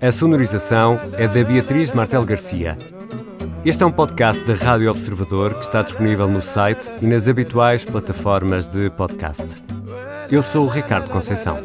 [0.02, 2.78] A sonorização é da Beatriz Martel Garcia.
[3.66, 7.84] Este é um podcast da Rádio Observador que está disponível no site e nas habituais
[7.84, 9.62] plataformas de podcast.
[10.32, 11.58] Eu sou o Ricardo Conceição.